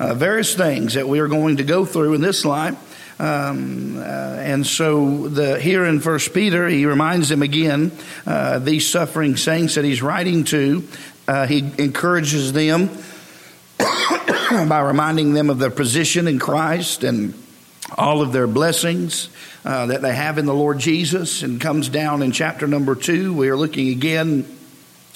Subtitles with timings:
[0.00, 2.74] uh, various things that we are going to go through in this life.
[3.20, 7.92] Um, uh, and so the, here in First Peter, he reminds them again,
[8.26, 10.88] uh, these suffering saints that he's writing to,
[11.28, 12.88] uh, he encourages them
[13.78, 17.34] by reminding them of their position in Christ and
[17.98, 19.28] all of their blessings
[19.66, 21.42] uh, that they have in the Lord Jesus.
[21.42, 23.34] And comes down in chapter number two.
[23.34, 24.46] We are looking again.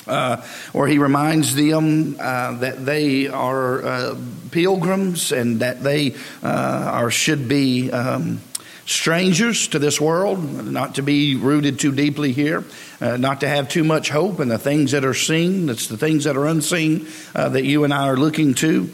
[0.07, 0.37] Uh,
[0.73, 4.17] where he reminds them uh, that they are uh,
[4.51, 8.39] pilgrims and that they uh, are should be um,
[8.87, 12.65] strangers to this world, not to be rooted too deeply here,
[13.01, 15.69] uh, not to have too much hope in the things that are seen.
[15.69, 18.91] It's the things that are unseen uh, that you and I are looking to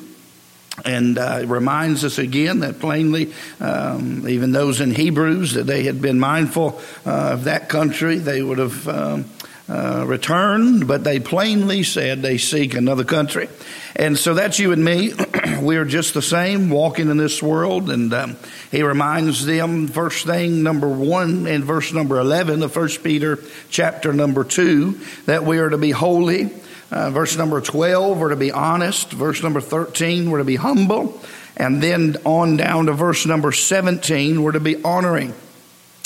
[0.84, 6.00] and uh, reminds us again that plainly, um, even those in Hebrews, that they had
[6.00, 9.24] been mindful of that country, they would have um,
[9.70, 13.48] uh, returned, but they plainly said they seek another country.
[13.94, 15.12] And so that's you and me.
[15.60, 17.90] We're just the same, walking in this world.
[17.90, 18.36] And um,
[18.70, 24.12] he reminds them, first thing, number one, in verse number 11 of First Peter chapter
[24.12, 26.50] number 2, that we are to be holy
[26.90, 29.12] uh, verse number 12, we're to be honest.
[29.12, 31.20] Verse number 13, we're to be humble.
[31.56, 35.34] And then on down to verse number 17, we're to be honoring.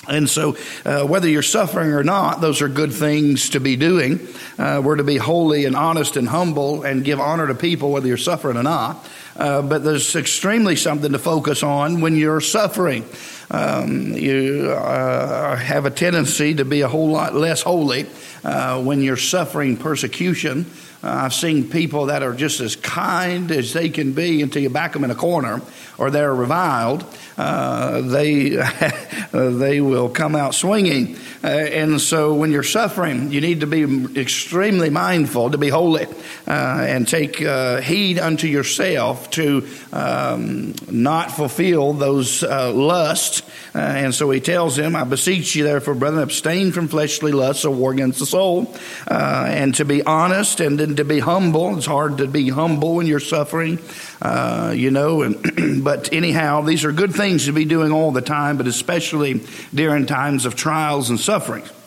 [0.09, 4.21] And so, uh, whether you're suffering or not, those are good things to be doing.
[4.59, 8.07] Uh, we're to be holy and honest and humble and give honor to people, whether
[8.07, 9.09] you're suffering or not.
[9.37, 13.05] Uh, but there's extremely something to focus on when you're suffering.
[13.51, 18.07] Um, you uh, have a tendency to be a whole lot less holy
[18.43, 20.67] uh, when you're suffering persecution.
[21.03, 24.71] Uh, I've seen people that are just as kind as they can be until you
[24.71, 25.61] back them in a corner
[25.99, 27.05] or they're reviled.
[27.37, 28.51] Uh, they
[29.33, 31.17] they will come out swinging.
[31.43, 33.83] Uh, and so when you're suffering, you need to be
[34.19, 36.07] extremely mindful to be holy
[36.47, 43.43] and take heed unto yourself to um, not fulfill those uh, lusts.
[43.75, 47.65] Uh, and so he tells them, I beseech you, therefore, brethren, abstain from fleshly lusts,
[47.65, 48.75] a war against the soul,
[49.07, 51.77] and to be honest and then to be humble.
[51.77, 53.79] It's hard to be humble when you're suffering,
[54.75, 55.23] you know.
[55.23, 59.43] And, but anyhow, these are good things to be doing all the time, but especially
[59.75, 61.84] during times of trials and suffering suffering.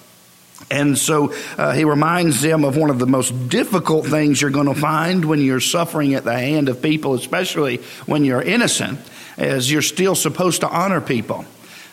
[0.69, 4.67] And so uh, he reminds them of one of the most difficult things you're going
[4.67, 8.99] to find when you're suffering at the hand of people, especially when you're innocent,
[9.37, 11.45] is you're still supposed to honor people.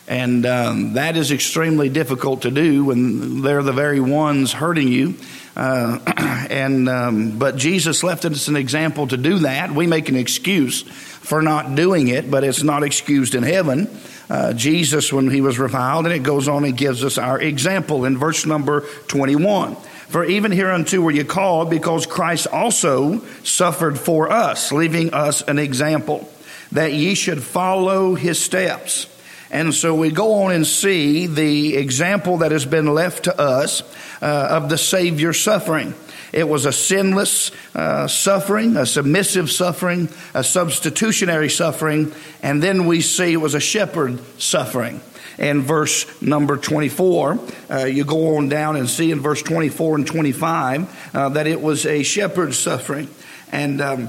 [0.06, 5.14] And um, that is extremely difficult to do when they're the very ones hurting you.
[5.56, 5.98] Uh,
[6.50, 9.70] and um, but Jesus left us an example to do that.
[9.70, 13.88] We make an excuse for not doing it, but it's not excused in heaven
[14.30, 18.04] uh, Jesus when he was reviled, and it goes on and gives us our example
[18.04, 19.76] in verse number 21.
[20.08, 25.58] For even hereunto were you called, because Christ also suffered for us, leaving us an
[25.58, 26.30] example,
[26.72, 29.06] that ye should follow his steps.
[29.50, 33.82] And so we go on and see the example that has been left to us
[34.20, 35.94] uh, of the Savior suffering.
[36.34, 42.12] It was a sinless uh, suffering, a submissive suffering, a substitutionary suffering,
[42.42, 45.00] and then we see it was a shepherd suffering.
[45.38, 47.38] In verse number 24,
[47.70, 51.60] uh, you go on down and see in verse 24 and 25 uh, that it
[51.60, 53.08] was a shepherd suffering.
[53.52, 54.08] And um,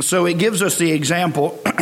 [0.00, 1.58] so it gives us the example.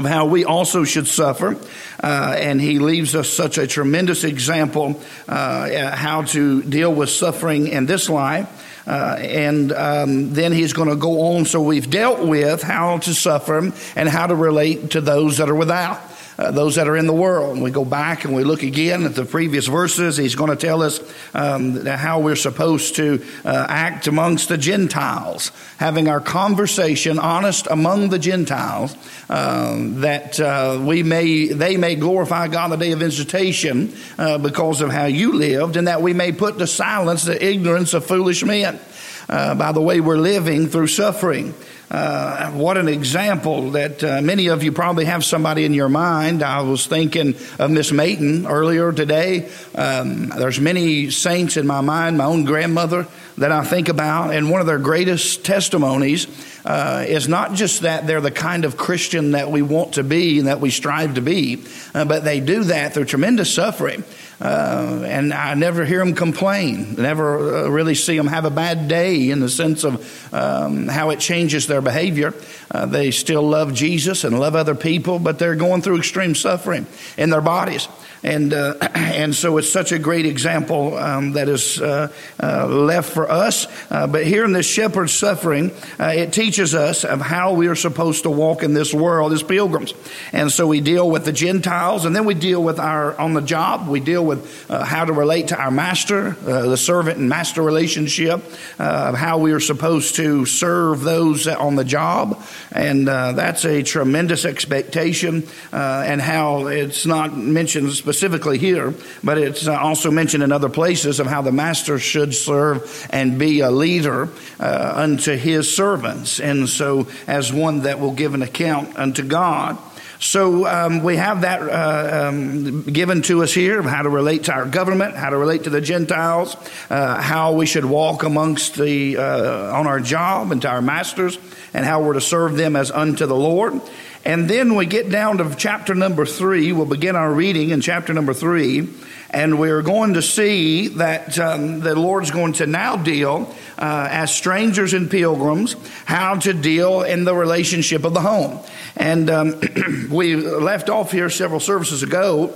[0.00, 1.56] of how we also should suffer.
[2.02, 7.68] Uh, and he leaves us such a tremendous example uh, how to deal with suffering
[7.68, 8.48] in this life.
[8.86, 11.44] Uh, and um, then he's going to go on.
[11.44, 15.54] So we've dealt with how to suffer and how to relate to those that are
[15.54, 16.00] without.
[16.40, 17.52] Uh, those that are in the world.
[17.52, 20.16] And we go back and we look again at the previous verses.
[20.16, 20.98] He's going to tell us
[21.34, 28.08] um, how we're supposed to uh, act amongst the Gentiles, having our conversation honest among
[28.08, 28.96] the Gentiles,
[29.28, 34.80] uh, that uh, we may they may glorify God the day of visitation uh, because
[34.80, 38.42] of how you lived, and that we may put to silence the ignorance of foolish
[38.42, 38.80] men.
[39.30, 41.54] By the way we're living through suffering.
[41.90, 46.40] Uh, what an example that uh, many of you probably have somebody in your mind.
[46.40, 49.50] I was thinking of Miss Mayton earlier today.
[49.74, 54.50] Um, there's many saints in my mind, my own grandmother that I think about, and
[54.50, 56.28] one of their greatest testimonies
[56.64, 60.38] uh, is not just that they're the kind of Christian that we want to be
[60.38, 64.04] and that we strive to be, uh, but they do that through tremendous suffering.
[64.40, 66.94] Uh, and I never hear them complain.
[66.94, 71.10] Never uh, really see them have a bad day in the sense of um, how
[71.10, 72.32] it changes their behavior.
[72.70, 76.86] Uh, they still love Jesus and love other people, but they're going through extreme suffering
[77.18, 77.86] in their bodies.
[78.22, 82.12] And, uh, and so it's such a great example um, that is uh,
[82.42, 83.66] uh, left for us.
[83.90, 87.74] Uh, but here in this shepherd's suffering, uh, it teaches us of how we are
[87.74, 89.94] supposed to walk in this world as pilgrims.
[90.32, 93.40] And so we deal with the Gentiles, and then we deal with our on the
[93.40, 93.88] job.
[93.88, 98.42] We deal with uh, how to relate to our master, the servant and master relationship,
[98.78, 102.42] how we are supposed to serve those on the job.
[102.72, 110.10] And that's a tremendous expectation, and how it's not mentioned here, but it's uh, also
[110.10, 114.28] mentioned in other places of how the master should serve and be a leader
[114.58, 116.40] uh, unto his servants.
[116.40, 119.78] And so, as one that will give an account unto God.
[120.20, 124.44] So um, we have that uh, um, given to us here of how to relate
[124.44, 126.56] to our government, how to relate to the Gentiles,
[126.90, 131.38] uh, how we should walk amongst the uh, on our job and to our masters,
[131.72, 133.80] and how we're to serve them as unto the Lord.
[134.24, 136.72] And then we get down to chapter number three.
[136.72, 138.88] We'll begin our reading in chapter number three.
[139.30, 144.34] And we're going to see that um, the Lord's going to now deal uh, as
[144.34, 148.58] strangers and pilgrims how to deal in the relationship of the home.
[148.96, 149.60] And um,
[150.10, 152.52] we left off here several services ago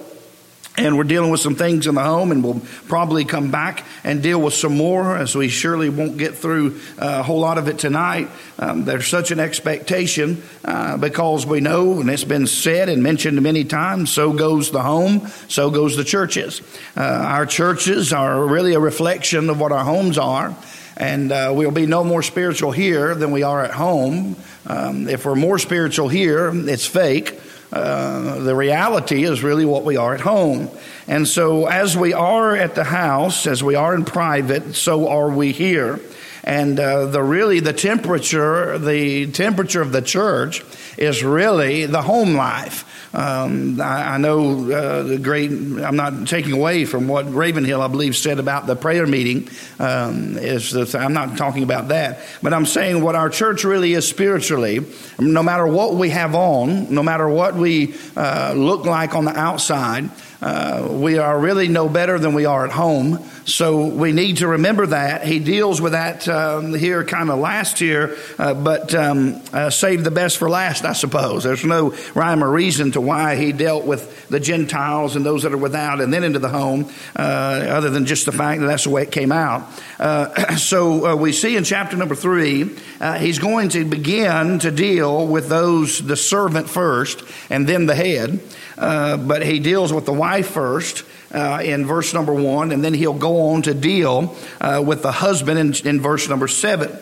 [0.76, 4.23] and we're dealing with some things in the home, and we'll probably come back and
[4.23, 7.69] deal with some more, as we surely won't get through uh, a whole lot of
[7.69, 8.29] it tonight.
[8.59, 13.41] Um, there's such an expectation uh, because we know, and it's been said and mentioned
[13.41, 16.61] many times, so goes the home, so goes the churches.
[16.97, 20.56] Uh, our churches are really a reflection of what our homes are.
[20.97, 24.37] And uh, we'll be no more spiritual here than we are at home.
[24.65, 27.41] Um, if we're more spiritual here, it's fake.
[27.75, 30.71] Uh, the reality is really what we are at home.
[31.09, 35.29] And so, as we are at the house, as we are in private, so are
[35.29, 35.99] we here.
[36.44, 40.62] And uh, the really the temperature, the temperature of the church
[40.97, 42.85] is really the home life.
[43.12, 47.89] Um, I, I, know uh, the great, I'm not taking away from what Ravenhill, I
[47.89, 49.49] believe, said about the prayer meeting.
[49.79, 53.93] Um, is that I'm not talking about that, but I'm saying what our church really
[53.93, 54.81] is spiritually.
[55.19, 59.37] No matter what we have on, no matter what we uh, look like on the
[59.39, 60.11] outside,
[60.45, 63.19] uh, we are really no better than we are at home.
[63.47, 65.27] So we need to remember that.
[65.27, 70.05] He deals with that um, here kind of last year, uh, but um, uh, save
[70.05, 71.45] the best for last, I suppose.
[71.45, 75.52] There's no rhyme or reason to why he dealt with the Gentiles and those that
[75.52, 78.85] are without and then into the home, uh, other than just the fact that that's
[78.85, 79.69] the way it came out.
[79.99, 82.70] Uh, so we see in chapter number three,
[83.19, 88.41] he's going to begin to deal with those, the servant first and then the head.
[88.76, 91.05] Uh, but he deals with the wife first.
[91.32, 95.11] Uh, in verse number one, and then he'll go on to deal uh, with the
[95.11, 96.96] husband in, in, verse number seven.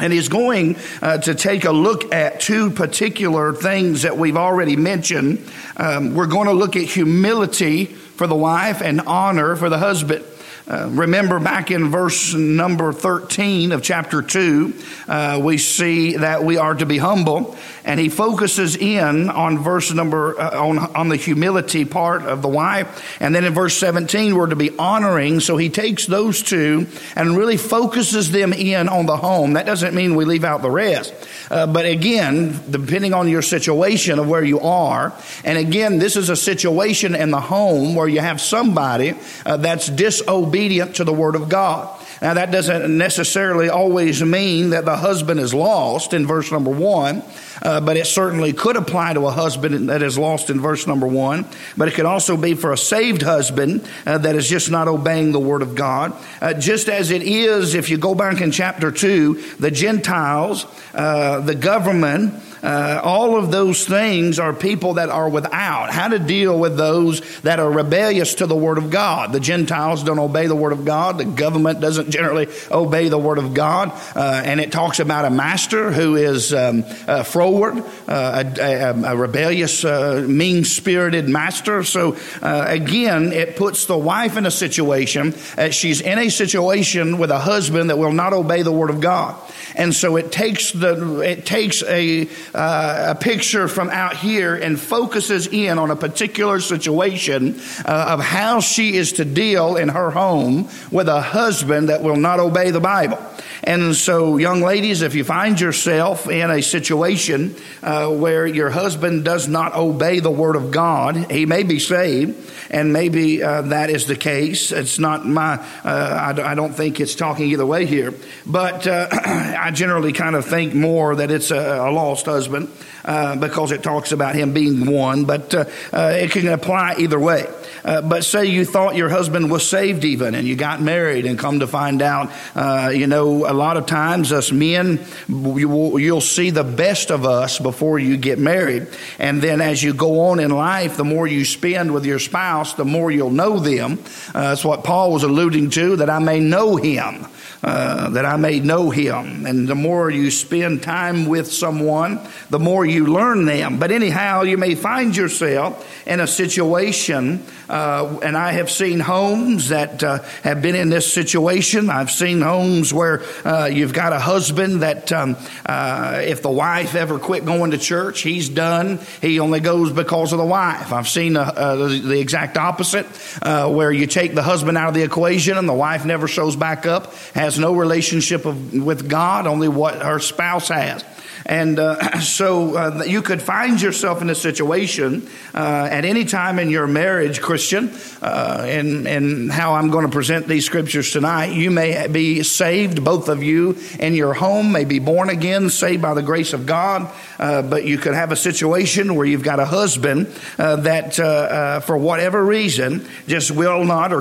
[0.00, 4.74] And he's going uh, to take a look at two particular things that we've already
[4.74, 5.46] mentioned.
[5.76, 10.24] Um, we're going to look at humility for the wife and honor for the husband.
[10.70, 14.72] Uh, remember back in verse number 13 of chapter 2,
[15.08, 19.92] uh, we see that we are to be humble, and he focuses in on verse
[19.92, 22.86] number, uh, on, on the humility part of the why.
[23.18, 25.40] And then in verse 17, we're to be honoring.
[25.40, 26.86] So he takes those two
[27.16, 29.54] and really focuses them in on the home.
[29.54, 31.12] That doesn't mean we leave out the rest.
[31.50, 35.12] Uh, but again, depending on your situation of where you are,
[35.42, 39.14] and again, this is a situation in the home where you have somebody
[39.44, 41.96] uh, that's disobedient to the word of God.
[42.20, 47.22] Now, that doesn't necessarily always mean that the husband is lost in verse number one,
[47.62, 51.06] uh, but it certainly could apply to a husband that is lost in verse number
[51.06, 51.46] one.
[51.78, 55.32] But it could also be for a saved husband uh, that is just not obeying
[55.32, 56.12] the word of God.
[56.42, 61.40] Uh, just as it is, if you go back in chapter two, the Gentiles, uh,
[61.40, 65.90] the government, uh, all of those things are people that are without.
[65.90, 69.32] How to deal with those that are rebellious to the Word of God.
[69.32, 71.18] The Gentiles don't obey the Word of God.
[71.18, 73.92] The government doesn't generally obey the Word of God.
[74.14, 79.02] Uh, and it talks about a master who is um, uh, froward, uh, a, a,
[79.12, 81.82] a, rebellious, uh, mean spirited master.
[81.84, 85.34] So uh, again, it puts the wife in a situation,
[85.70, 89.40] she's in a situation with a husband that will not obey the Word of God.
[89.74, 94.78] And so it takes the, it takes a, uh, a picture from out here and
[94.78, 100.10] focuses in on a particular situation uh, of how she is to deal in her
[100.10, 103.18] home with a husband that will not obey the Bible.
[103.62, 109.24] And so, young ladies, if you find yourself in a situation uh, where your husband
[109.24, 113.90] does not obey the Word of God, he may be saved, and maybe uh, that
[113.90, 114.72] is the case.
[114.72, 115.54] It's not my,
[115.84, 118.14] uh, I, I, don't think it's talking either way here,
[118.46, 122.68] but uh, I generally kind of think more that it's a, a lost husband husband
[123.04, 127.18] uh, because it talks about him being one, but uh, uh, it can apply either
[127.18, 127.46] way.
[127.84, 131.38] Uh, but say you thought your husband was saved even and you got married and
[131.38, 135.98] come to find out, uh, you know, a lot of times us men, you will,
[135.98, 138.86] you'll see the best of us before you get married.
[139.18, 142.74] And then as you go on in life, the more you spend with your spouse,
[142.74, 143.98] the more you'll know them.
[144.34, 147.26] That's what Paul was alluding to, that I may know him.
[147.62, 149.46] That I may know him.
[149.46, 153.78] And the more you spend time with someone, the more you learn them.
[153.78, 159.68] But anyhow, you may find yourself in a situation, uh, and I have seen homes
[159.68, 161.90] that uh, have been in this situation.
[161.90, 166.94] I've seen homes where uh, you've got a husband that um, uh, if the wife
[166.94, 169.00] ever quit going to church, he's done.
[169.20, 170.92] He only goes because of the wife.
[170.92, 173.06] I've seen the, the, exact opposite,
[173.44, 176.86] where you take the husband out of the equation and the wife never shows back
[176.86, 181.04] up, has has no relationship of, with God, only what her spouse has.
[181.50, 186.60] And uh, so uh, you could find yourself in a situation uh, at any time
[186.60, 187.90] in your marriage, Christian,
[188.22, 191.52] uh, and, and how I'm going to present these scriptures tonight.
[191.52, 196.00] You may be saved, both of you in your home may be born again, saved
[196.00, 199.58] by the grace of God, uh, but you could have a situation where you've got
[199.58, 204.20] a husband that, for whatever reason, just will not or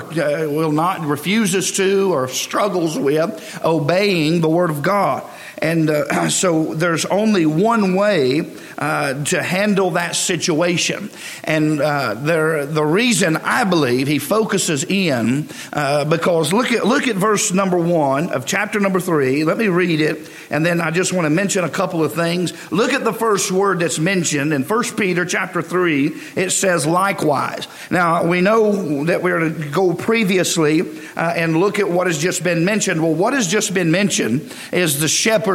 [0.49, 5.23] will not refuses to or struggles with obeying the Word of God.
[5.59, 11.09] And uh, so there's only one way uh, to handle that situation.
[11.43, 17.07] And uh, there, the reason I believe he focuses in, uh, because look at, look
[17.07, 19.43] at verse number one of chapter number three.
[19.43, 20.29] Let me read it.
[20.49, 22.53] And then I just want to mention a couple of things.
[22.71, 26.07] Look at the first word that's mentioned in First Peter chapter 3.
[26.35, 27.67] It says likewise.
[27.91, 32.43] Now, we know that we're to go previously uh, and look at what has just
[32.43, 33.01] been mentioned.
[33.01, 35.07] Well, what has just been mentioned is the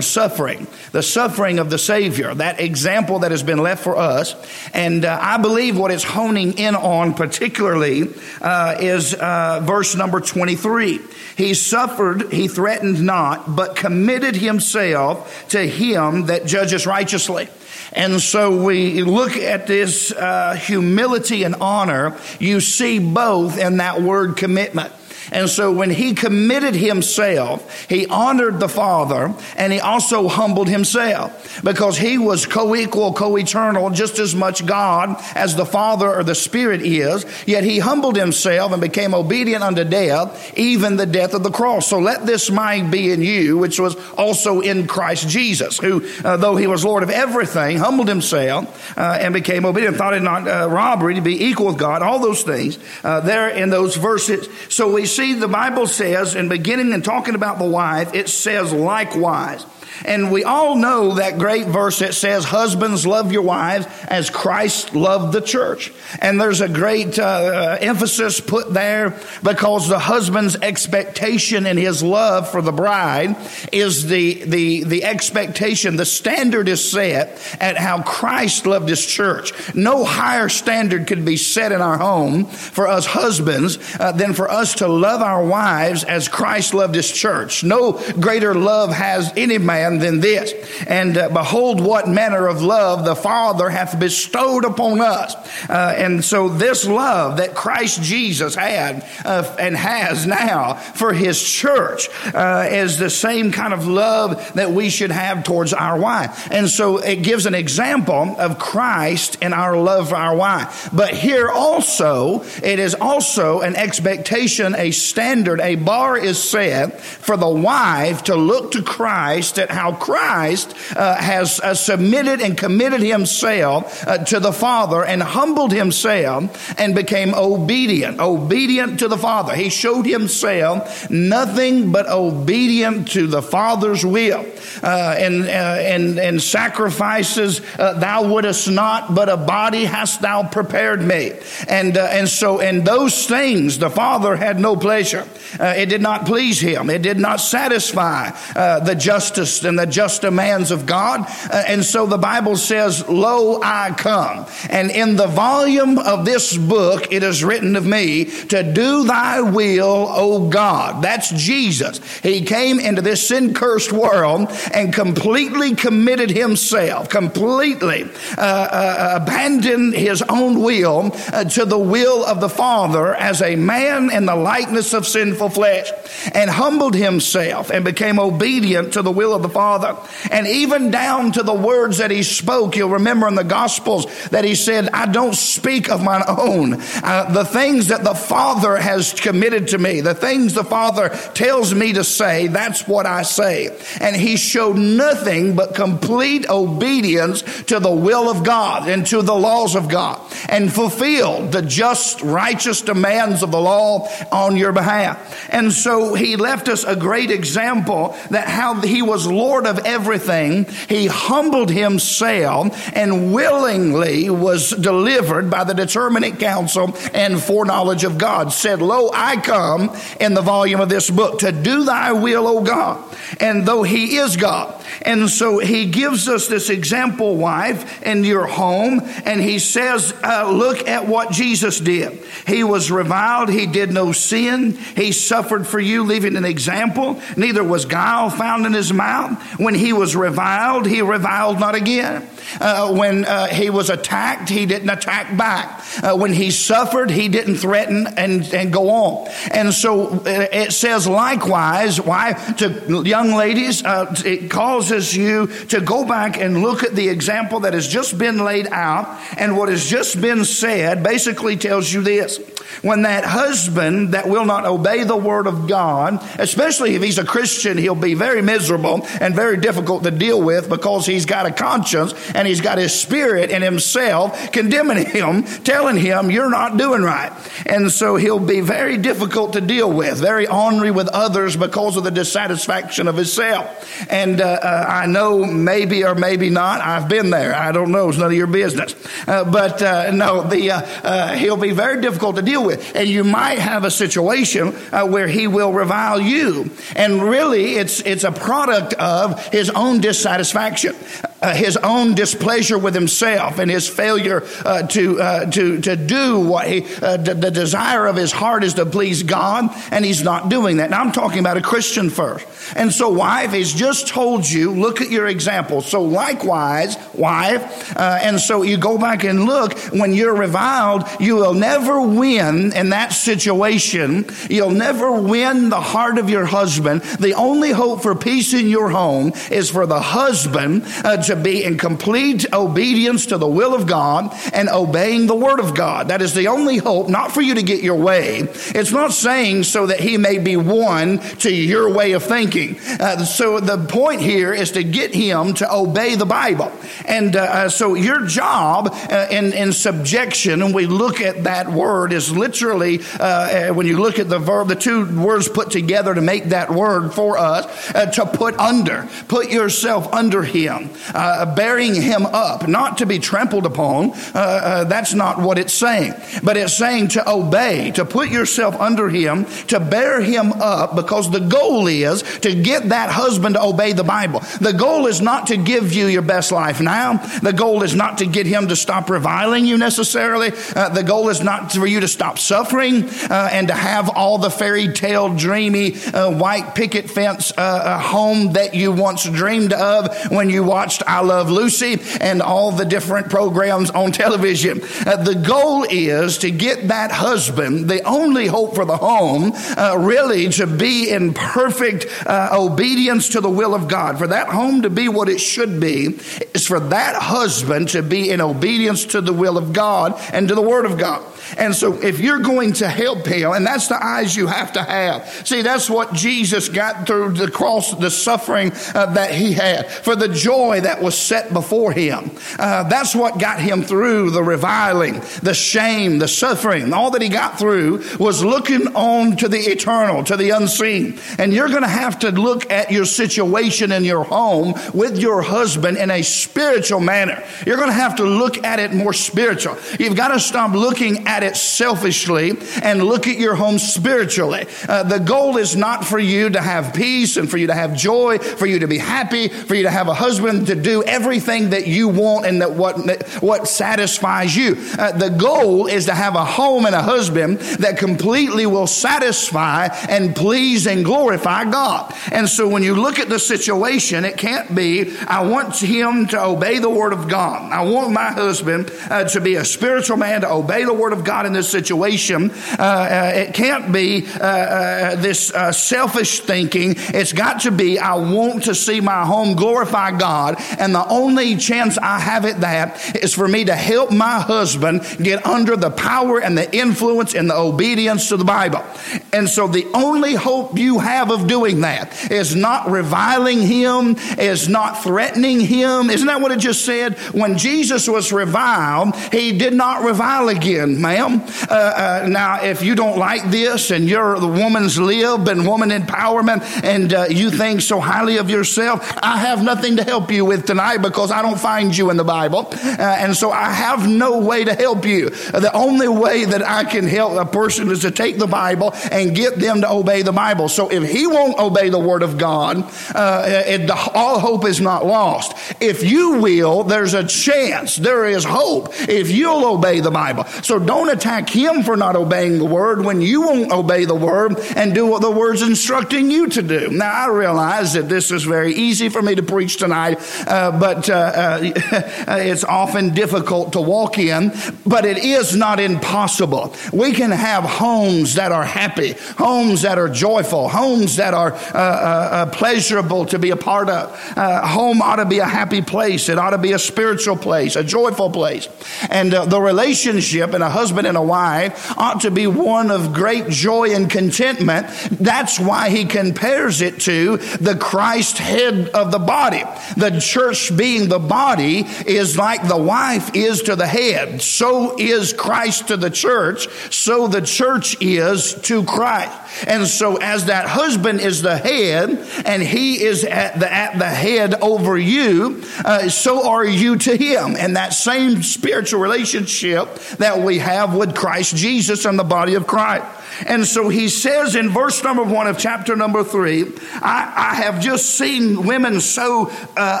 [0.00, 4.34] suffering, the suffering of the Savior, that example that has been left for us.
[4.72, 8.08] And uh, I believe what it's honing in on particularly
[8.40, 11.00] uh, is uh, verse number 23.
[11.36, 17.48] He suffered, he threatened not, but committed himself to him that judges righteously.
[17.92, 22.16] And so we look at this uh, humility and honor.
[22.38, 24.92] You see both in that word commitment.
[25.32, 31.62] And so when he committed himself, he honored the Father and he also humbled himself
[31.62, 36.82] because he was co-equal, co-eternal, just as much God as the Father or the Spirit
[36.82, 37.24] is.
[37.46, 41.86] Yet he humbled himself and became obedient unto death, even the death of the cross.
[41.88, 46.36] So let this mind be in you, which was also in Christ Jesus, who, uh,
[46.36, 50.48] though he was Lord of everything, humbled himself uh, and became obedient, thought it not
[50.48, 54.48] uh, robbery to be equal with God, all those things uh, there in those verses.
[54.68, 58.72] So we see the Bible says, in beginning and talking about the wife, it says
[58.72, 59.66] likewise.
[60.04, 64.94] And we all know that great verse that says, Husbands, love your wives as Christ
[64.94, 65.92] loved the church.
[66.20, 72.02] And there's a great uh, uh, emphasis put there because the husband's expectation in his
[72.02, 73.36] love for the bride
[73.72, 79.52] is the, the, the expectation, the standard is set at how Christ loved his church.
[79.74, 84.50] No higher standard could be set in our home for us husbands uh, than for
[84.50, 87.64] us to love our wives as Christ loved his church.
[87.64, 90.52] No greater love has any man than this.
[90.86, 95.34] And uh, behold, what manner of love the Father hath bestowed upon us.
[95.68, 101.42] Uh, and so, this love that Christ Jesus had uh, and has now for his
[101.42, 106.50] church uh, is the same kind of love that we should have towards our wife.
[106.50, 110.88] And so, it gives an example of Christ in our love for our wife.
[110.92, 117.36] But here also, it is also an expectation, a standard, a bar is set for
[117.36, 124.06] the wife to look to Christ how Christ uh, has uh, submitted and committed himself
[124.06, 129.54] uh, to the Father and humbled himself and became obedient, obedient to the Father.
[129.54, 134.46] He showed himself nothing but obedient to the Father's will.
[134.82, 140.42] Uh, and, uh, and, and sacrifices uh, thou wouldest not, but a body hast thou
[140.42, 141.32] prepared me.
[141.68, 145.26] And, and so in those things, the Father had no pleasure.
[145.60, 146.90] it did not please him.
[146.90, 151.20] It did not satisfy the justice and the just demands of God.
[151.50, 154.46] Uh, and so the Bible says, Lo, I come.
[154.70, 159.40] And in the volume of this book, it is written of me to do thy
[159.40, 161.02] will, O God.
[161.02, 162.00] That's Jesus.
[162.18, 168.04] He came into this sin cursed world and completely committed himself, completely
[168.36, 173.56] uh, uh, abandoned his own will uh, to the will of the Father as a
[173.56, 175.90] man in the likeness of sinful flesh
[176.32, 179.96] and humbled himself and became obedient to the will of the the Father.
[180.30, 184.44] And even down to the words that he spoke, you'll remember in the Gospels that
[184.44, 186.74] he said, I don't speak of my own.
[187.02, 191.74] Uh, the things that the Father has committed to me, the things the Father tells
[191.74, 193.76] me to say, that's what I say.
[194.00, 199.34] And he showed nothing but complete obedience to the will of God and to the
[199.34, 205.48] laws of God and fulfilled the just, righteous demands of the law on your behalf.
[205.50, 210.66] And so he left us a great example that how he was Lord of everything.
[210.88, 218.52] He humbled himself and willingly was delivered by the determinate counsel and foreknowledge of God.
[218.52, 222.62] Said, Lo, I come in the volume of this book to do thy will, O
[222.62, 223.02] God.
[223.40, 228.46] And though he is God, and so he gives us this example, wife, in your
[228.46, 232.18] home, and he says, uh, Look at what Jesus did.
[232.46, 237.20] He was reviled, he did no sin, he suffered for you, leaving an example.
[237.36, 239.40] Neither was guile found in his mouth.
[239.58, 242.28] When he was reviled, he reviled not again.
[242.60, 245.82] Uh, when uh, he was attacked, he didn't attack back.
[246.02, 249.28] Uh, when he suffered, he didn't threaten and, and go on.
[249.50, 255.80] And so uh, it says likewise, why to young ladies, uh, it causes you to
[255.80, 259.68] go back and look at the example that has just been laid out and what
[259.68, 262.38] has just been said basically tells you this.
[262.82, 267.24] When that husband that will not obey the word of God, especially if he's a
[267.24, 271.50] Christian, he'll be very miserable and very difficult to deal with because he's got a
[271.50, 277.02] conscience and he's got his spirit in himself condemning him, telling him, You're not doing
[277.02, 277.32] right.
[277.66, 282.04] And so he'll be very difficult to deal with, very ornery with others because of
[282.04, 284.06] the dissatisfaction of himself.
[284.08, 287.54] And uh, uh, I know maybe or maybe not, I've been there.
[287.54, 288.08] I don't know.
[288.08, 288.94] It's none of your business.
[289.26, 292.94] Uh, but uh, no, the, uh, uh, he'll be very difficult to deal with.
[292.94, 296.70] And you might have a situation where he will revile you.
[296.94, 300.94] And really, it's, it's a product of his own dissatisfaction
[301.40, 306.40] uh, his own displeasure with himself and his failure uh, to, uh, to, to do
[306.40, 310.22] what he, uh, the, the desire of his heart is to please God, and he's
[310.22, 310.90] not doing that.
[310.90, 312.46] Now I'm talking about a Christian first.
[312.76, 315.80] And so, wife, he's just told you, look at your example.
[315.80, 321.36] So, likewise, wife, uh, and so you go back and look, when you're reviled, you
[321.36, 324.26] will never win in that situation.
[324.48, 327.02] You'll never win the heart of your husband.
[327.02, 331.64] The only hope for peace in your home is for the husband uh, to be
[331.64, 336.08] in complete obedience to the will of God and obeying the word of God.
[336.08, 338.40] That is the only hope, not for you to get your way.
[338.74, 342.78] It's not saying so that he may be won to your way of thinking.
[343.00, 346.72] Uh, so the point here is to get him to obey the Bible.
[347.08, 351.68] And uh, uh so your job uh, in, in subjection, and we look at that
[351.68, 355.70] word, is literally, uh, uh, when you look at the verb, the two words put
[355.70, 357.66] together to make that word for us,
[358.14, 359.08] to put under.
[359.28, 364.12] Put yourself under him uh, bearing him up, not to be trampled upon.
[364.34, 366.14] Uh, uh, that's not what it's saying.
[366.42, 371.30] But it's saying to obey, to put yourself under him, to bear him up, because
[371.30, 374.40] the goal is to get that husband to obey the Bible.
[374.60, 376.97] The goal is not to give you your best life now.
[377.42, 380.52] The goal is not to get him to stop reviling you necessarily.
[380.74, 384.38] Uh, the goal is not for you to stop suffering uh, and to have all
[384.38, 390.50] the fairy tale, dreamy, uh, white picket fence home that you once dreamed of when
[390.50, 394.80] you watched I Love Lucy and all the different programs on television.
[395.06, 399.96] Uh, the goal is to get that husband, the only hope for the home, uh,
[399.98, 404.18] really to be in perfect uh, obedience to the will of God.
[404.18, 406.18] For that home to be what it should be
[406.54, 410.54] is for that husband to be in obedience to the will of God and to
[410.54, 411.24] the Word of God.
[411.56, 414.82] And so if you're going to help him, and that's the eyes you have to
[414.82, 415.28] have.
[415.46, 420.14] See, that's what Jesus got through the cross, the suffering uh, that he had for
[420.14, 422.30] the joy that was set before him.
[422.58, 426.92] Uh, that's what got him through the reviling, the shame, the suffering.
[426.92, 431.18] All that he got through was looking on to the eternal, to the unseen.
[431.38, 435.42] And you're going to have to look at your situation in your home with your
[435.42, 436.22] husband in a
[436.68, 437.42] spiritual manner.
[437.66, 439.78] You're going to have to look at it more spiritual.
[439.98, 442.52] You've got to stop looking at it selfishly
[442.82, 444.66] and look at your home spiritually.
[444.86, 447.96] Uh, the goal is not for you to have peace and for you to have
[447.96, 451.70] joy, for you to be happy, for you to have a husband to do everything
[451.70, 452.98] that you want and that what,
[453.40, 454.76] what satisfies you.
[454.98, 459.86] Uh, the goal is to have a home and a husband that completely will satisfy
[460.10, 462.14] and please and glorify God.
[462.30, 466.57] And so when you look at the situation, it can't be, I want him to
[466.58, 467.70] obey the word of God.
[467.70, 471.22] I want my husband uh, to be a spiritual man, to obey the word of
[471.22, 472.50] God in this situation.
[472.50, 476.94] Uh, uh, it can't be uh, uh, this selfish thinking.
[476.96, 480.56] It's got to be, I want to see my home glorify God.
[480.80, 485.02] And the only chance I have at that is for me to help my husband
[485.22, 488.84] get under the power and the influence and the obedience to the Bible.
[489.32, 494.68] And so the only hope you have of doing that is not reviling him, is
[494.68, 496.10] not threatening him.
[496.10, 497.18] Isn't that what it just said?
[497.32, 501.42] When Jesus was reviled, he did not revile again, ma'am.
[501.68, 505.90] Uh, uh, now, if you don't like this and you're the woman's lib and woman
[505.90, 510.44] empowerment and uh, you think so highly of yourself, I have nothing to help you
[510.44, 512.68] with tonight because I don't find you in the Bible.
[512.72, 515.30] Uh, and so I have no way to help you.
[515.30, 519.34] The only way that I can help a person is to take the Bible and
[519.34, 520.68] get them to obey the Bible.
[520.68, 522.84] So if he won't obey the Word of God,
[523.14, 525.54] uh, it, all hope is not lost.
[525.80, 530.44] If you will, there's a chance, there is hope if you'll obey the Bible.
[530.62, 534.58] So don't attack him for not obeying the Word when you won't obey the Word
[534.76, 536.90] and do what the Word's instructing you to do.
[536.90, 541.08] Now, I realize that this is very easy for me to preach tonight, uh, but
[541.08, 541.58] uh, uh
[542.28, 544.52] it's often difficult to walk in,
[544.86, 546.74] but it is not impossible.
[546.92, 551.78] We can have homes that are happy, homes that are joyful, homes that are uh,
[551.78, 554.32] uh, uh pleasurable to be a part of.
[554.36, 556.27] Uh, home ought to be a happy place.
[556.28, 558.68] It ought to be a spiritual place, a joyful place.
[559.10, 563.12] And uh, the relationship in a husband and a wife ought to be one of
[563.12, 564.86] great joy and contentment.
[565.10, 569.62] That's why he compares it to the Christ head of the body.
[569.96, 574.42] The church being the body is like the wife is to the head.
[574.42, 576.68] So is Christ to the church.
[576.92, 579.66] So the church is to Christ.
[579.66, 582.10] And so as that husband is the head
[582.44, 587.16] and he is at the, at the head over you, uh, so are you to
[587.16, 587.56] him.
[587.56, 592.66] And that same spiritual relationship that we have with Christ Jesus and the body of
[592.66, 593.06] Christ.
[593.46, 597.80] And so he says in verse number one of chapter number three, I, I have
[597.80, 600.00] just seen women so uh,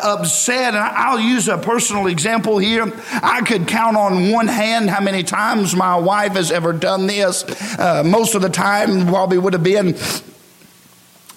[0.18, 0.74] upset.
[0.74, 2.92] And I'll use a personal example here.
[3.12, 7.44] I could count on one hand how many times my wife has ever done this.
[7.78, 9.96] Uh, most of the time, probably would have been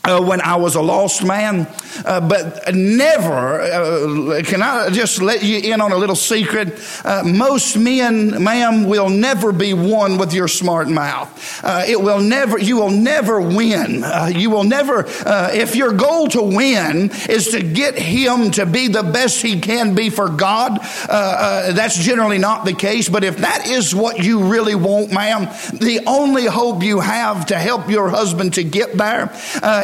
[0.04, 1.68] uh, when I was a lost man,
[2.06, 6.80] uh, but never, uh, can I just let you in on a little secret?
[7.06, 11.64] Uh, most men, ma'am, will never be won with your smart mouth.
[11.64, 14.04] Uh, it will never, you will never win.
[14.04, 15.06] Uh, you will never,
[15.54, 19.94] if your goal to win is to get him to be the best he can
[19.94, 23.08] be for God, that's generally not the case.
[23.08, 27.58] But if that is what you really want, ma'am, the only hope you have to
[27.60, 29.32] help your husband to get there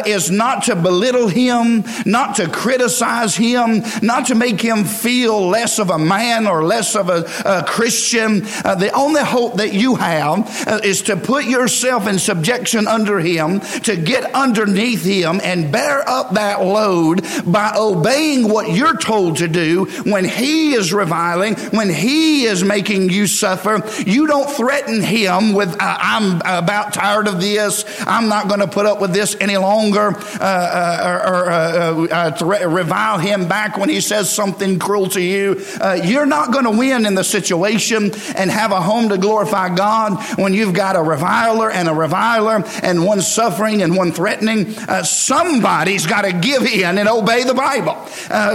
[0.08, 5.80] is not to belittle him, not to criticize him, not to make him feel less
[5.80, 8.44] of a man or less of a, a Christian.
[8.64, 13.20] Uh, the only hope that you have uh, is to put yourself in subjection under
[13.20, 19.38] him, to get underneath him and bear up that load by obeying what you're told
[19.38, 23.84] to do when he is reviling, when he is making you suffer.
[24.06, 27.84] You don't threaten him with, uh, I'm about tired of this.
[28.08, 32.68] I'm not going to put up with this any longer uh, uh, or, uh, uh
[32.68, 35.62] revile him back when he says something cruel to you.
[35.82, 39.74] Uh, you're not going to win in the situation and have a home to glorify
[39.74, 44.78] God when you've got a reviler and a reviler and one suffering and one threatening.
[44.78, 48.06] Uh, somebody's got to give in and obey the Bible.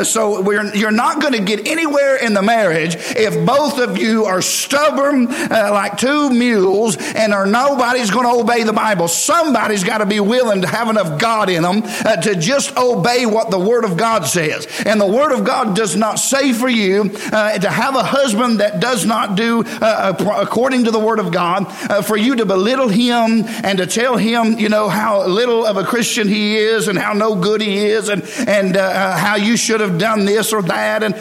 [0.04, 4.42] so you're not going to get anywhere in the marriage if both of you are
[4.42, 9.08] stubborn like two mules and are nobody's going to obey the Bible.
[9.08, 12.76] Somebody's got to be willing to have enough God God in them uh, to just
[12.76, 14.66] obey what the Word of God says.
[14.84, 18.60] And the Word of God does not say for you uh, to have a husband
[18.60, 22.44] that does not do uh, according to the Word of God, uh, for you to
[22.44, 26.88] belittle him and to tell him, you know, how little of a Christian he is
[26.88, 30.26] and how no good he is and, and uh, uh, how you should have done
[30.26, 31.14] this or that and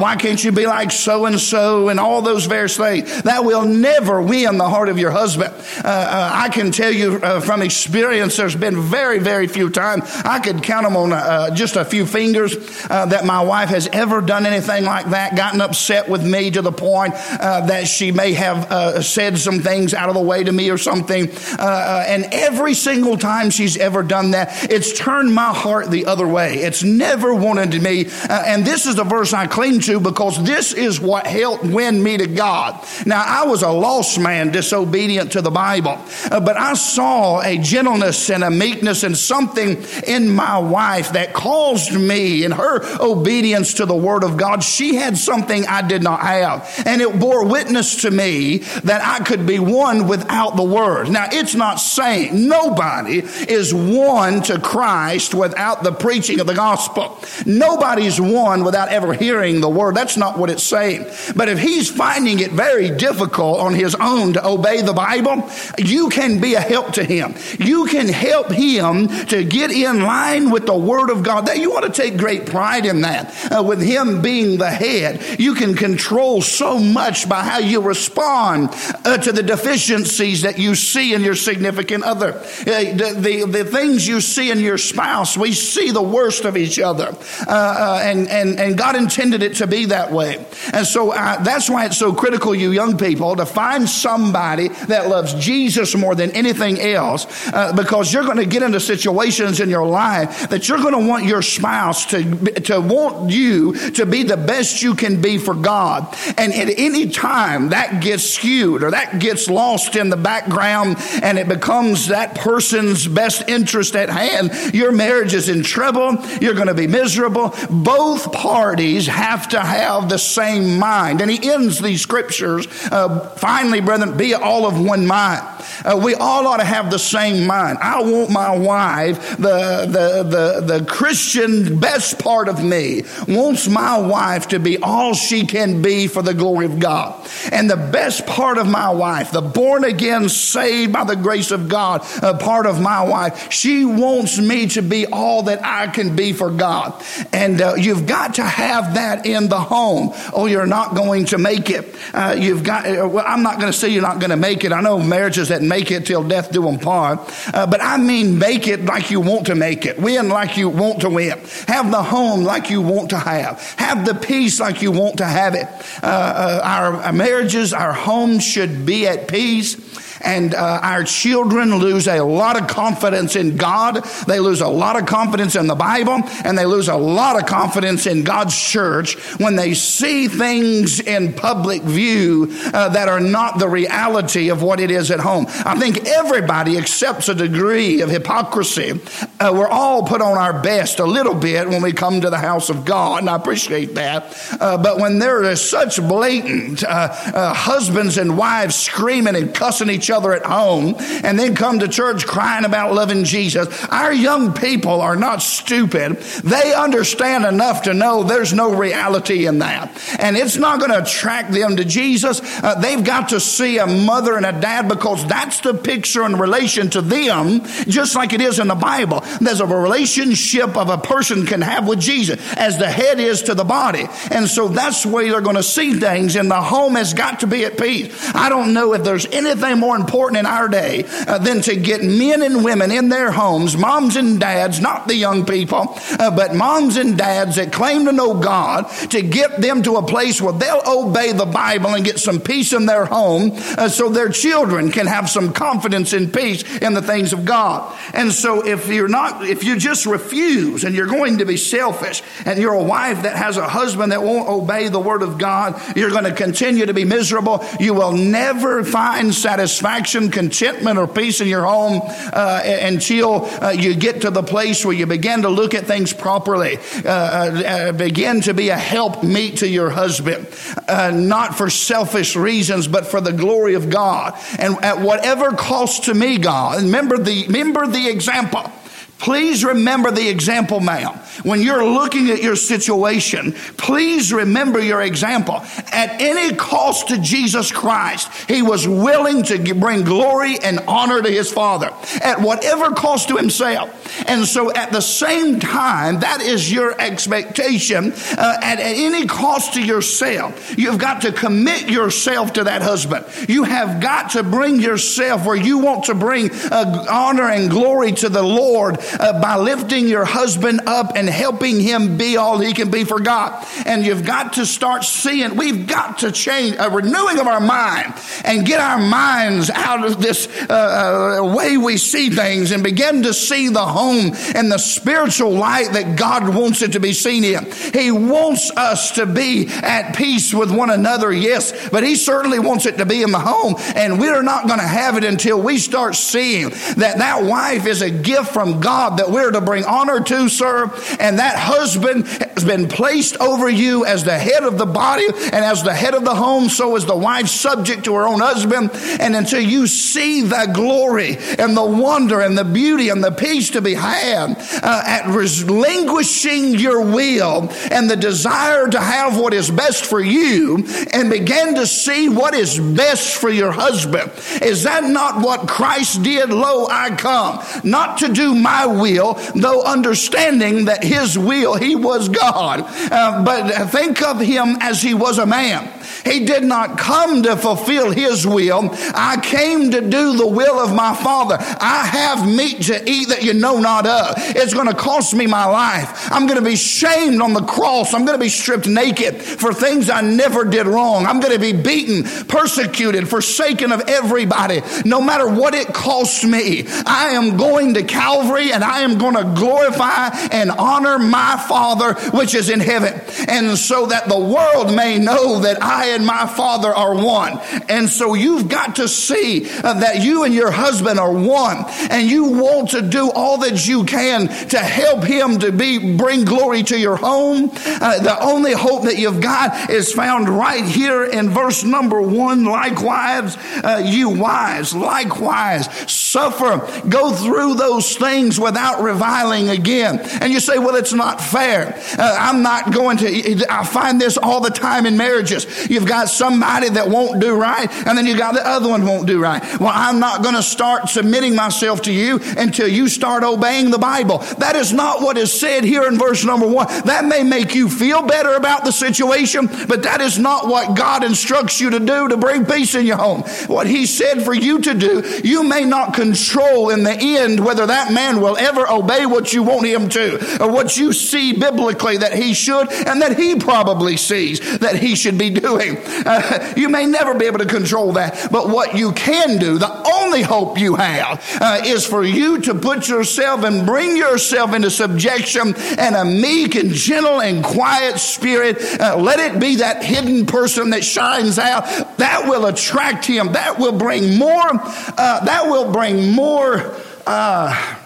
[0.00, 3.22] why can't you be like so and so and all those various things.
[3.22, 5.52] That will never win the heart of your husband.
[5.84, 10.04] I can tell you from experience, there's been very, very few times.
[10.22, 12.54] I could count them on uh, just a few fingers
[12.90, 16.60] uh, that my wife has ever done anything like that, gotten upset with me to
[16.60, 20.44] the point uh, that she may have uh, said some things out of the way
[20.44, 21.30] to me or something.
[21.58, 26.04] Uh, uh, and every single time she's ever done that, it's turned my heart the
[26.04, 26.56] other way.
[26.56, 28.10] It's never wanted me.
[28.28, 32.18] and this is the verse I cling to because this is what helped win me
[32.18, 32.86] to God.
[33.06, 38.28] Now, I was a lost man, disobedient to the Bible, but I saw a gentleness
[38.28, 43.74] and a meekness and something something in my wife that caused me in her obedience
[43.74, 44.62] to the word of God.
[44.62, 46.82] She had something I did not have.
[46.84, 51.10] And it bore witness to me that I could be won without the word.
[51.10, 57.18] Now, it's not saying nobody is won to Christ without the preaching of the gospel.
[57.44, 59.94] Nobody's won without ever hearing the word.
[59.94, 61.06] That's not what it's saying.
[61.36, 66.08] But if he's finding it very difficult on his own to obey the Bible, you
[66.08, 67.34] can be a help to him.
[67.58, 71.46] You can help him to get in line with the word of God.
[71.46, 73.52] That you want to take great pride in that.
[73.52, 78.70] Uh, with him being the head, you can control so much by how you respond
[79.04, 82.34] uh, to the deficiencies that you see in your significant other.
[82.34, 86.56] Uh, the, the, the, things you see in your spouse, we see the worst of
[86.56, 87.14] each other.
[87.46, 90.44] Uh, uh, and, and, and God intended it to be that way.
[90.72, 95.08] And so uh, that's why it's so critical, you young people, to find somebody that
[95.08, 97.26] loves Jesus more than anything else,
[97.74, 101.24] because you're going to get into situations in your life that you're going to want
[101.24, 106.16] your spouse to, to want you to be the best you can be for God.
[106.38, 111.38] And at any time that gets skewed or that gets lost in the background and
[111.38, 116.16] it becomes that person's best interest at hand, your marriage is in trouble.
[116.40, 117.52] You're going to be miserable.
[117.68, 121.20] Both parties have to have the same mind.
[121.20, 125.42] And he ends these scriptures, uh, finally, brethren, be all of one mind.
[125.84, 127.78] Uh, we all ought to have the same mind.
[127.78, 133.98] I want my wife, the, the, the, the Christian best part of me, wants my
[133.98, 137.28] wife to be all she can be for the glory of God.
[137.52, 141.68] And the best part of my wife, the born again, saved by the grace of
[141.68, 146.16] God, uh, part of my wife, she wants me to be all that I can
[146.16, 147.02] be for God.
[147.32, 150.12] And uh, you've got to have that in the home.
[150.32, 151.94] Oh, you're not going to make it.
[152.12, 154.64] Uh, you've got, uh, well, I'm not going to say you're not going to make
[154.64, 154.72] it.
[154.72, 157.20] I know marriages that make it till death do them part.
[157.52, 159.98] Uh, but I mean make it like you want to make it.
[159.98, 161.38] Win like you want to win.
[161.68, 163.60] Have the home like you want to have.
[163.78, 165.66] Have the peace like you want to have it.
[166.02, 169.76] Uh, uh our, our marriages, our homes should be at peace
[170.20, 174.04] and uh, our children lose a lot of confidence in God.
[174.26, 177.46] They lose a lot of confidence in the Bible, and they lose a lot of
[177.46, 183.58] confidence in God's church when they see things in public view uh, that are not
[183.58, 185.46] the reality of what it is at home.
[185.48, 189.00] I think everybody accepts a degree of hypocrisy.
[189.40, 192.38] Uh, we're all put on our best a little bit when we come to the
[192.38, 194.36] house of God, and I appreciate that.
[194.60, 199.90] Uh, but when there is such blatant uh, uh, husbands and wives screaming and cussing
[199.90, 203.84] each each other at home and then come to church crying about loving Jesus.
[203.86, 206.16] Our young people are not stupid.
[206.44, 209.90] They understand enough to know there's no reality in that.
[210.20, 212.40] And it's not going to attract them to Jesus.
[212.62, 216.36] Uh, they've got to see a mother and a dad because that's the picture in
[216.36, 219.24] relation to them, just like it is in the Bible.
[219.40, 223.54] There's a relationship of a person can have with Jesus as the head is to
[223.54, 224.06] the body.
[224.30, 227.48] And so that's where they're going to see things and the home has got to
[227.48, 228.34] be at peace.
[228.34, 231.76] I don't know if there's anything more more important in our day uh, than to
[231.76, 236.30] get men and women in their homes, moms and dads, not the young people, uh,
[236.34, 240.40] but moms and dads that claim to know God, to get them to a place
[240.40, 244.28] where they'll obey the Bible and get some peace in their home uh, so their
[244.28, 247.96] children can have some confidence and peace in the things of God.
[248.12, 252.22] And so if you're not, if you just refuse and you're going to be selfish
[252.44, 255.80] and you're a wife that has a husband that won't obey the word of God,
[255.96, 257.64] you're going to continue to be miserable.
[257.80, 263.70] You will never find satisfaction satisfaction, contentment, or peace in your home uh, until uh,
[263.70, 267.92] you get to the place where you begin to look at things properly, uh, uh
[267.92, 270.46] begin to be a help meet to your husband,
[270.88, 274.34] uh, not for selfish reasons, but for the glory of God.
[274.58, 278.72] And at whatever cost to me, God, remember the, remember the example.
[279.18, 281.14] Please remember the example, ma'am.
[281.42, 285.56] When you're looking at your situation, please remember your example.
[285.92, 291.30] At any cost to Jesus Christ, he was willing to bring glory and honor to
[291.30, 293.90] his Father at whatever cost to himself.
[294.28, 298.12] And so, at the same time, that is your expectation.
[298.12, 303.26] Uh, at, at any cost to yourself, you've got to commit yourself to that husband.
[303.48, 308.12] You have got to bring yourself where you want to bring uh, honor and glory
[308.12, 312.72] to the Lord uh, by lifting your husband up and helping him be all he
[312.72, 313.66] can be for God.
[313.84, 318.14] And you've got to start seeing, we've got to change a renewing of our mind
[318.44, 323.22] and get our minds out of this uh, uh, way we see things and begin
[323.22, 327.44] to see the home and the spiritual light that God wants it to be seen
[327.44, 327.70] in.
[327.92, 332.86] He wants us to be at peace with one another, yes, but He certainly wants
[332.86, 333.74] it to be in the home.
[333.94, 338.02] And we're not going to have it until we start seeing that that wife is
[338.02, 340.84] a gift from God God that we're to bring honor to, sir.
[341.20, 345.54] And that husband has been placed over you as the head of the body and
[345.54, 348.90] as the head of the home, so is the wife subject to her own husband.
[349.20, 353.68] And until you see the glory and the wonder and the beauty and the peace
[353.70, 359.70] to be had uh, at relinquishing your will and the desire to have what is
[359.70, 364.32] best for you and begin to see what is best for your husband.
[364.62, 366.48] Is that not what Christ did?
[366.48, 372.28] Lo, I come, not to do my will, though understanding that his will, he was
[372.28, 372.84] God.
[372.86, 375.95] Uh, but think of him as he was a man.
[376.26, 378.90] He did not come to fulfill his will.
[379.14, 381.56] I came to do the will of my Father.
[381.58, 384.34] I have meat to eat that you know not of.
[384.36, 386.30] It's going to cost me my life.
[386.32, 388.12] I'm going to be shamed on the cross.
[388.12, 391.26] I'm going to be stripped naked for things I never did wrong.
[391.26, 396.86] I'm going to be beaten, persecuted, forsaken of everybody, no matter what it costs me.
[397.06, 402.14] I am going to Calvary and I am going to glorify and honor my Father
[402.36, 403.14] which is in heaven.
[403.48, 407.58] And so that the world may know that I and my Father are one.
[407.88, 412.28] And so you've got to see uh, that you and your husband are one and
[412.28, 416.82] you want to do all that you can to help him to be bring glory
[416.84, 417.70] to your home.
[417.86, 422.64] Uh, the only hope that you've got is found right here in verse number one.
[422.64, 430.18] Likewise, uh, you wives, likewise, suffer, go through those things without reviling again.
[430.40, 431.94] And you say, well, it's not fair.
[432.18, 435.66] Uh, I'm not going to, I find this all the time in marriages.
[435.90, 439.26] You've got somebody that won't do right, and then you got the other one won't
[439.26, 439.62] do right.
[439.80, 443.98] Well, I'm not going to start submitting myself to you until you start obeying the
[443.98, 444.38] Bible.
[444.58, 446.86] That is not what is said here in verse number one.
[447.04, 451.24] That may make you feel better about the situation, but that is not what God
[451.24, 453.42] instructs you to do to bring peace in your home.
[453.66, 457.86] What He said for you to do, you may not control in the end whether
[457.86, 462.16] that man will ever obey what you want him to or what you see biblically
[462.18, 465.85] that he should and that he probably sees that he should be doing.
[465.94, 470.12] Uh, you may never be able to control that, but what you can do, the
[470.14, 474.90] only hope you have, uh, is for you to put yourself and bring yourself into
[474.90, 478.78] subjection and a meek and gentle and quiet spirit.
[479.00, 481.84] Uh, let it be that hidden person that shines out.
[482.18, 483.52] That will attract him.
[483.52, 484.70] That will bring more.
[484.70, 486.94] Uh, that will bring more.
[487.26, 487.96] Uh,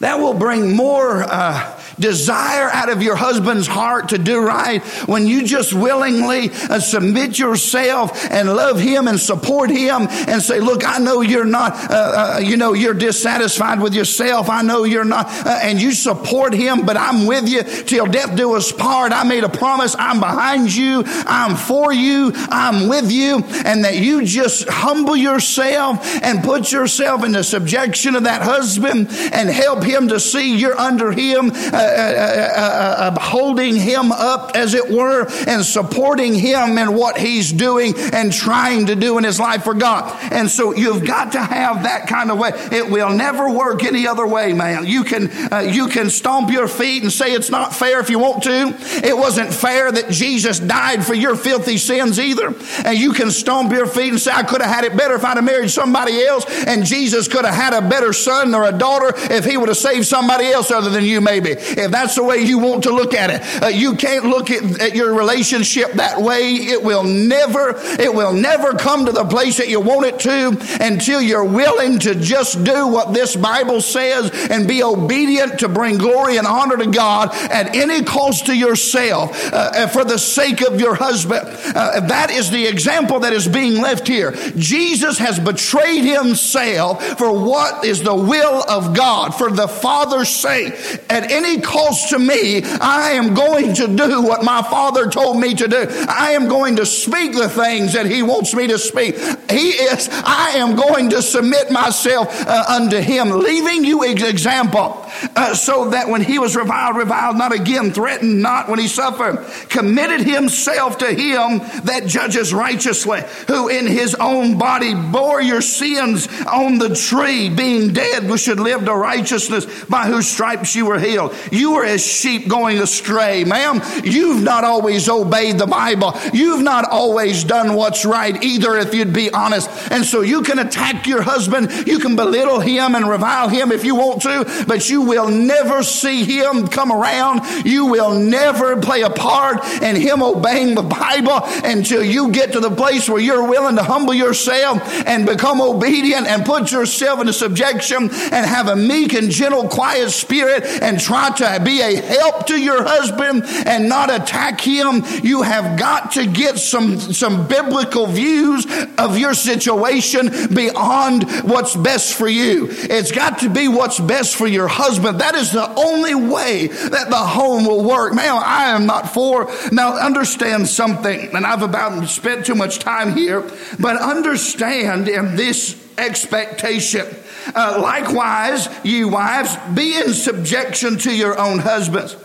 [0.00, 5.26] that will bring more uh, desire out of your husband's heart to do right, when
[5.26, 10.86] you just willingly uh, submit yourself and love him and support him and say, look,
[10.86, 14.48] I know you're not, uh, uh, you know, you're dissatisfied with yourself.
[14.48, 18.36] I know you're not, uh, and you support him, but I'm with you till death
[18.36, 19.12] do us part.
[19.12, 19.94] I made a promise.
[19.98, 21.02] I'm behind you.
[21.06, 22.32] I'm for you.
[22.34, 23.44] I'm with you.
[23.64, 29.08] And that you just humble yourself and put yourself in the subjection of that husband
[29.10, 31.50] and help him to see you're under him.
[31.90, 37.18] Uh, uh, uh, uh, holding him up, as it were, and supporting him in what
[37.18, 40.18] he's doing and trying to do in his life for God.
[40.32, 42.50] And so you've got to have that kind of way.
[42.72, 44.86] It will never work any other way, man.
[44.86, 45.30] You can
[45.72, 48.76] you can stomp your feet and say it's not fair if you want to.
[49.04, 52.54] It wasn't fair that Jesus died for your filthy sins either.
[52.84, 55.24] And you can stomp your feet and say I could have had it better if
[55.24, 58.72] I'd have married somebody else, and Jesus could have had a better son or a
[58.72, 62.24] daughter if he would have saved somebody else other than you, maybe if that's the
[62.24, 63.62] way you want to look at it.
[63.62, 66.54] Uh, you can't look at, at, your relationship that way.
[66.54, 70.84] It will never, it will never come to the place that you want it to
[70.84, 75.96] until you're willing to just do what this Bible says and be obedient to bring
[75.98, 80.80] glory and honor to God at any cost to yourself uh, for the sake of
[80.80, 81.42] your husband.
[81.44, 84.32] Uh, that is the example that is being left here.
[84.56, 90.72] Jesus has betrayed himself for what is the will of God, for the Father's sake.
[91.08, 95.54] At any cost to me, I am going to do what my Father told me
[95.54, 95.86] to do.
[96.08, 99.16] I am going to speak the things that He wants me to speak.
[99.50, 105.04] He is, I am going to submit myself uh, unto Him, leaving you an example
[105.36, 109.44] uh, so that when He was reviled, reviled not again, threatened not when He suffered,
[109.68, 116.28] committed Himself to Him that judges righteously, who in His own body bore your sins
[116.46, 120.98] on the tree, being dead, we should live to righteousness, by whose stripes you were
[120.98, 121.34] healed.
[121.50, 123.44] You were as sheep going astray.
[123.44, 126.14] Ma'am, you've not always obeyed the Bible.
[126.32, 129.70] You've not always done what's right either, if you'd be honest.
[129.90, 131.86] And so you can attack your husband.
[131.86, 135.82] You can belittle him and revile him if you want to, but you will never
[135.82, 137.66] see him come around.
[137.66, 142.60] You will never play a part in him obeying the Bible until you get to
[142.60, 147.32] the place where you're willing to humble yourself and become obedient and put yourself into
[147.32, 152.46] subjection and have a meek and gentle, quiet spirit and try to be a help
[152.46, 155.02] to your husband and not attack him.
[155.22, 158.66] You have got to get some, some biblical views
[158.98, 162.68] of your situation beyond what's best for you.
[162.70, 165.20] It's got to be what's best for your husband.
[165.20, 168.14] That is the only way that the home will work.
[168.14, 169.50] Man, I am not for.
[169.72, 175.76] Now understand something, and I've about spent too much time here, but understand in this
[175.98, 177.06] expectation.
[177.54, 182.16] Uh, likewise, you wives, be in subjection to your own husbands.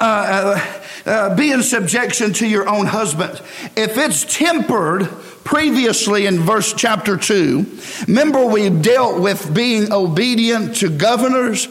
[0.00, 0.56] Uh,
[1.04, 3.40] uh, uh, be in subjection to your own husbands.
[3.76, 5.08] If it's tempered
[5.42, 7.66] previously in verse chapter 2,
[8.06, 11.66] remember we dealt with being obedient to governors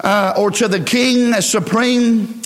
[0.00, 2.41] uh, or to the king as supreme.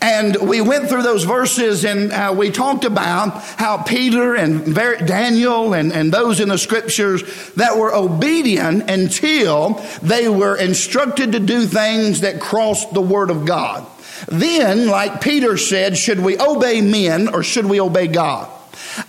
[0.00, 5.72] And we went through those verses and uh, we talked about how Peter and Daniel
[5.72, 7.22] and, and those in the scriptures
[7.54, 13.46] that were obedient until they were instructed to do things that crossed the word of
[13.46, 13.86] God.
[14.28, 18.50] Then, like Peter said, should we obey men or should we obey God?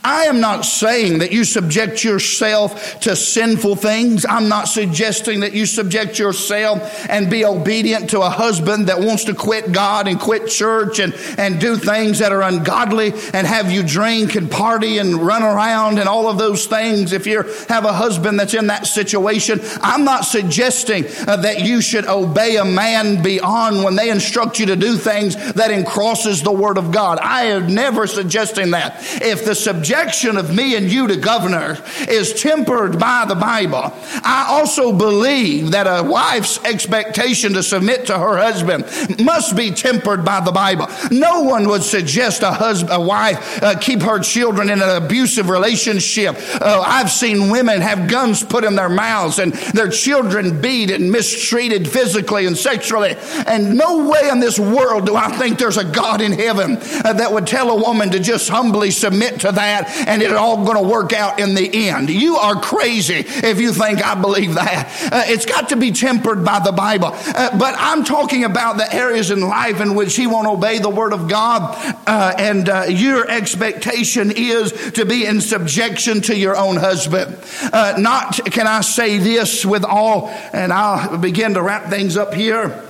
[0.03, 4.26] I am not saying that you subject yourself to sinful things.
[4.26, 9.26] I'm not suggesting that you subject yourself and be obedient to a husband that wants
[9.26, 13.72] to quit God and quit church and, and do things that are ungodly and have
[13.72, 17.13] you drink and party and run around and all of those things.
[17.13, 21.82] If you have a husband that's in that situation, I'm not suggesting uh, that you
[21.82, 26.51] should obey a man beyond when they instruct you to do things that crosses the
[26.51, 27.20] word of God.
[27.20, 28.97] I am never suggesting that.
[29.22, 31.78] If the subjection of me and you to governor
[32.08, 33.93] is tempered by the Bible.
[34.24, 38.86] I also believe that a wife's expectation to submit to her husband
[39.24, 40.88] must be tempered by the Bible.
[41.12, 45.49] No one would suggest a husband, a wife, uh, keep her children in an abusive
[45.49, 46.36] relationship.
[46.62, 51.12] Uh, I've seen women have guns put in their mouths and their children beat and
[51.12, 53.16] mistreated physically and sexually.
[53.45, 57.14] And no way in this world do I think there's a God in heaven uh,
[57.14, 60.66] that would tell a woman to just humbly submit to that that and it's all
[60.66, 62.10] going to work out in the end.
[62.10, 65.10] You are crazy if you think I believe that.
[65.12, 67.12] Uh, it's got to be tempered by the Bible.
[67.14, 70.89] Uh, but I'm talking about the areas in life in which he won't obey the
[70.89, 71.76] word of God
[72.08, 77.38] uh, and uh, your expectation is to be in subjection to your own husband.
[77.62, 82.34] Uh, not, can I say this with all, and I'll begin to wrap things up
[82.34, 82.86] here.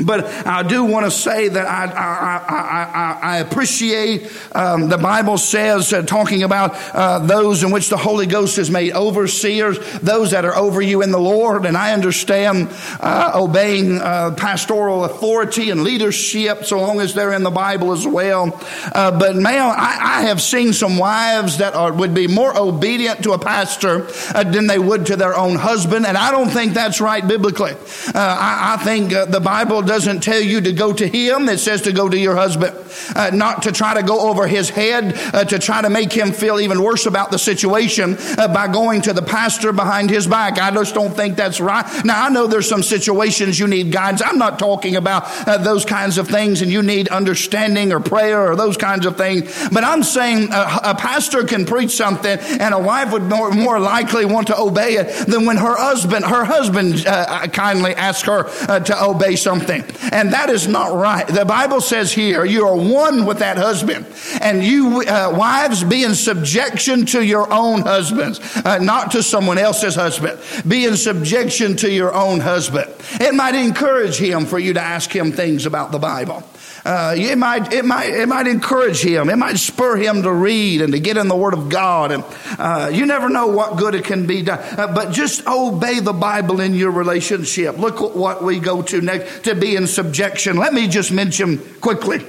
[0.00, 5.36] But I do want to say that I, I, I, I appreciate um, the Bible
[5.36, 10.30] says, uh, talking about uh, those in which the Holy Ghost is made overseers, those
[10.30, 11.66] that are over you in the Lord.
[11.66, 12.70] And I understand
[13.00, 18.06] uh, obeying uh, pastoral authority and leadership so long as they're in the Bible as
[18.06, 18.58] well.
[18.94, 23.22] Uh, but man, I, I, have seen some wives that are, would be more obedient
[23.24, 26.06] to a pastor uh, than they would to their own husband.
[26.06, 27.72] And I don't think that's right biblically.
[28.14, 31.92] I, I, think the Bible doesn't tell you to go to him, it says to
[31.92, 32.76] go to your husband.
[33.14, 36.32] Uh, not to try to go over his head, uh, to try to make him
[36.32, 40.58] feel even worse about the situation uh, by going to the pastor behind his back.
[40.58, 41.86] I just don't think that's right.
[42.04, 44.22] Now, I know there's some situations you need guidance.
[44.22, 48.50] I'm not talking about uh, those kinds of things and you need understanding or prayer
[48.50, 49.68] or those kinds of things.
[49.70, 53.80] But I'm saying uh, a pastor can preach something and a wife would more, more
[53.80, 58.80] likely want to obey it than when her husband, her husband uh, kindly asks her
[58.80, 59.71] to obey something.
[60.12, 61.26] And that is not right.
[61.26, 64.06] The Bible says here, you are one with that husband.
[64.40, 69.58] And you, uh, wives, be in subjection to your own husbands, uh, not to someone
[69.58, 70.38] else's husband.
[70.66, 72.92] Be in subjection to your own husband.
[73.20, 76.42] It might encourage him for you to ask him things about the Bible.
[76.84, 79.30] Uh, it might it might it might encourage him.
[79.30, 82.10] It might spur him to read and to get in the Word of God.
[82.10, 82.24] And
[82.58, 84.58] uh, you never know what good it can be done.
[84.58, 87.78] Uh, but just obey the Bible in your relationship.
[87.78, 90.56] Look what we go to next to be in subjection.
[90.56, 92.26] Let me just mention quickly.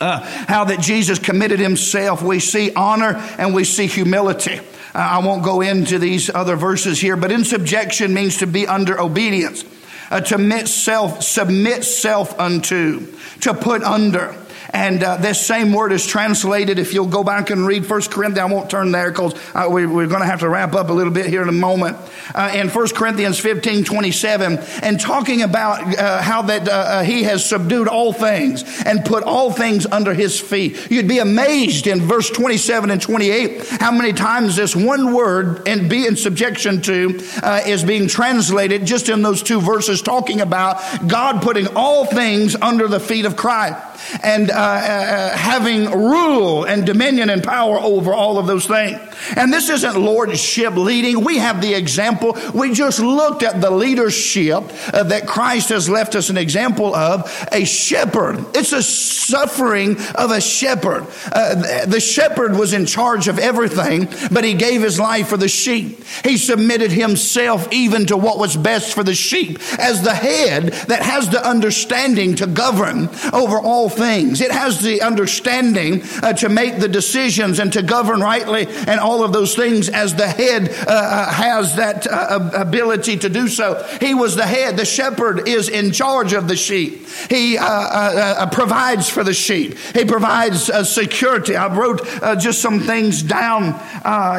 [0.00, 2.22] Uh, how that Jesus committed himself.
[2.22, 4.58] We see honor and we see humility.
[4.58, 4.62] Uh,
[4.94, 9.00] I won't go into these other verses here, but in subjection means to be under
[9.00, 9.64] obedience
[10.10, 13.06] uh, to submit self, submit self unto,
[13.40, 14.34] to put under.
[14.70, 18.38] And uh, this same word is translated, if you'll go back and read 1 Corinthians,
[18.38, 20.92] I won't turn there because uh, we, are going to have to wrap up a
[20.92, 21.96] little bit here in a moment.
[22.34, 27.22] Uh, in 1 Corinthians 15 27, and talking about uh, how that uh, uh, he
[27.22, 30.90] has subdued all things and put all things under his feet.
[30.90, 35.88] You'd be amazed in verse 27 and 28 how many times this one word and
[35.88, 37.18] be in subjection to
[37.66, 42.88] is being translated just in those two verses, talking about God putting all things under
[42.88, 43.76] the feet of Christ
[44.22, 48.98] and uh, uh, having rule and dominion and power over all of those things.
[49.36, 51.24] And this isn't lordship leading.
[51.24, 52.36] We have the example.
[52.52, 57.30] We just looked at the leadership uh, that Christ has left us an example of
[57.52, 58.44] a shepherd.
[58.56, 61.06] It's a suffering of a shepherd.
[61.30, 65.48] Uh, the shepherd was in charge of everything, but he gave his life for the
[65.48, 66.02] sheep.
[66.24, 71.02] He submitted himself even to what was best for the sheep as the head that
[71.02, 74.40] has the understanding to govern over all things.
[74.40, 79.24] It has the understanding uh, to make the decisions and to govern rightly and all
[79.24, 83.82] of those things as the head uh, uh has that uh, ability to do so.
[84.00, 84.76] He was the head.
[84.76, 87.06] The shepherd is in charge of the sheep.
[87.28, 89.76] He uh, uh, provides for the sheep.
[89.94, 91.56] He provides security.
[91.56, 92.04] I wrote
[92.38, 93.74] just some things down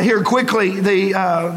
[0.02, 0.80] here quickly.
[0.80, 1.14] The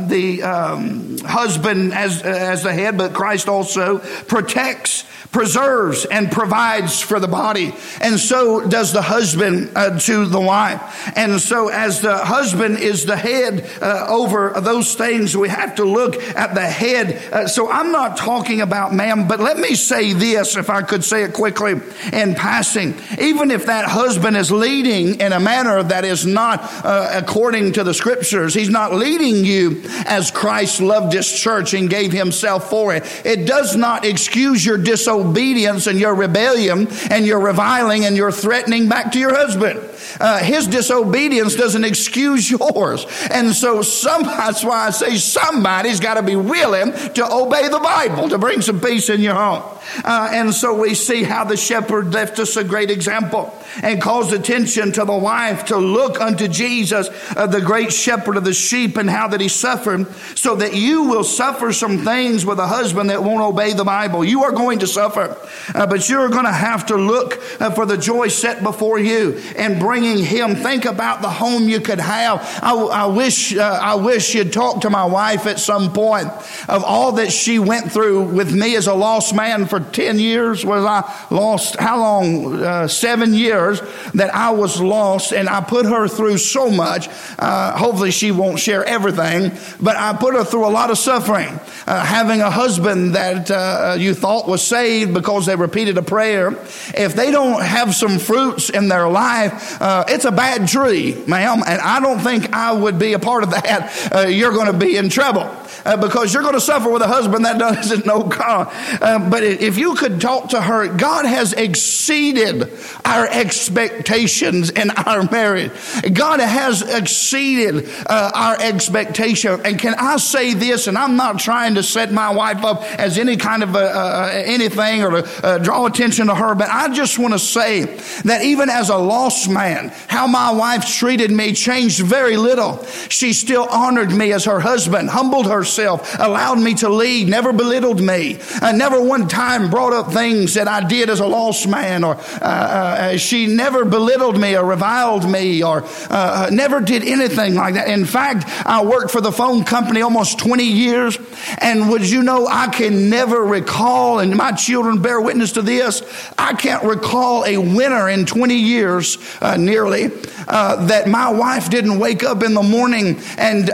[0.08, 7.18] the um, husband as as the head, but Christ also protects preserves and provides for
[7.18, 7.74] the body.
[8.00, 11.12] And so does the husband uh, to the wife.
[11.16, 15.84] And so as the husband is the head uh, over those things, we have to
[15.84, 17.32] look at the head.
[17.32, 21.04] Uh, so I'm not talking about ma'am, but let me say this, if I could
[21.04, 21.74] say it quickly
[22.12, 22.94] in passing.
[23.18, 27.84] Even if that husband is leading in a manner that is not uh, according to
[27.84, 32.94] the scriptures, he's not leading you as Christ loved his church and gave himself for
[32.94, 33.04] it.
[33.24, 38.31] It does not excuse your disobedience disobedience and your rebellion and your reviling and your
[38.32, 39.80] threatening back to your husband.
[40.20, 43.06] Uh, his disobedience doesn't excuse yours.
[43.30, 47.80] And so some, that's why I say somebody's got to be willing to obey the
[47.80, 49.62] Bible to bring some peace in your home.
[50.04, 54.32] Uh, and so we see how the shepherd left us a great example and calls
[54.32, 58.96] attention to the wife to look unto Jesus, uh, the great shepherd of the sheep,
[58.96, 60.06] and how that he suffered,
[60.36, 64.24] so that you will suffer some things with a husband that won't obey the Bible.
[64.24, 65.36] You are going to suffer,
[65.74, 69.40] uh, but you're going to have to look uh, for the joy set before you
[69.56, 70.56] and bringing him.
[70.56, 72.40] Think about the home you could have.
[72.62, 76.28] I, I wish, uh, I wish you'd talk to my wife at some point
[76.68, 80.64] of all that she went through with me as a lost man for 10 years.
[80.64, 81.76] Was I lost?
[81.78, 82.62] How long?
[82.62, 83.80] Uh, seven years years
[84.14, 87.08] that I was lost and I put her through so much.
[87.38, 91.58] Uh, hopefully, she won't share everything, but I put her through a lot of suffering.
[91.86, 96.52] Uh, having a husband that uh, you thought was saved because they repeated a prayer,
[96.94, 101.62] if they don't have some fruits in their life, uh, it's a bad tree, ma'am,
[101.66, 104.12] and I don't think I would be a part of that.
[104.14, 105.50] Uh, you're going to be in trouble
[105.84, 108.68] uh, because you're going to suffer with a husband that doesn't know God.
[109.00, 112.70] Uh, but if you could talk to her, God has exceeded
[113.04, 115.72] our expectations in our marriage.
[116.12, 119.60] God has exceeded uh, our expectation.
[119.64, 120.86] And can I say this?
[120.86, 125.22] And I'm not trying to set my wife up as any kind of anything or
[125.22, 127.84] to uh, draw attention to her, but I just want to say
[128.24, 132.84] that even as a lost man, how my wife treated me changed very little.
[133.08, 137.52] She still honored me as her husband, humbled herself herself, allowed me to lead, never
[137.52, 141.68] belittled me, uh, never one time brought up things that I did as a lost
[141.68, 146.80] man, or uh, uh, she never belittled me or reviled me, or uh, uh, never
[146.80, 147.88] did anything like that.
[147.88, 151.16] In fact, I worked for the phone company almost 20 years,
[151.58, 156.02] and would you know, I can never recall, and my children bear witness to this,
[156.36, 160.08] I can't recall a winter in 20 years, uh, nearly,
[160.48, 163.70] that my wife didn't wake up in the morning and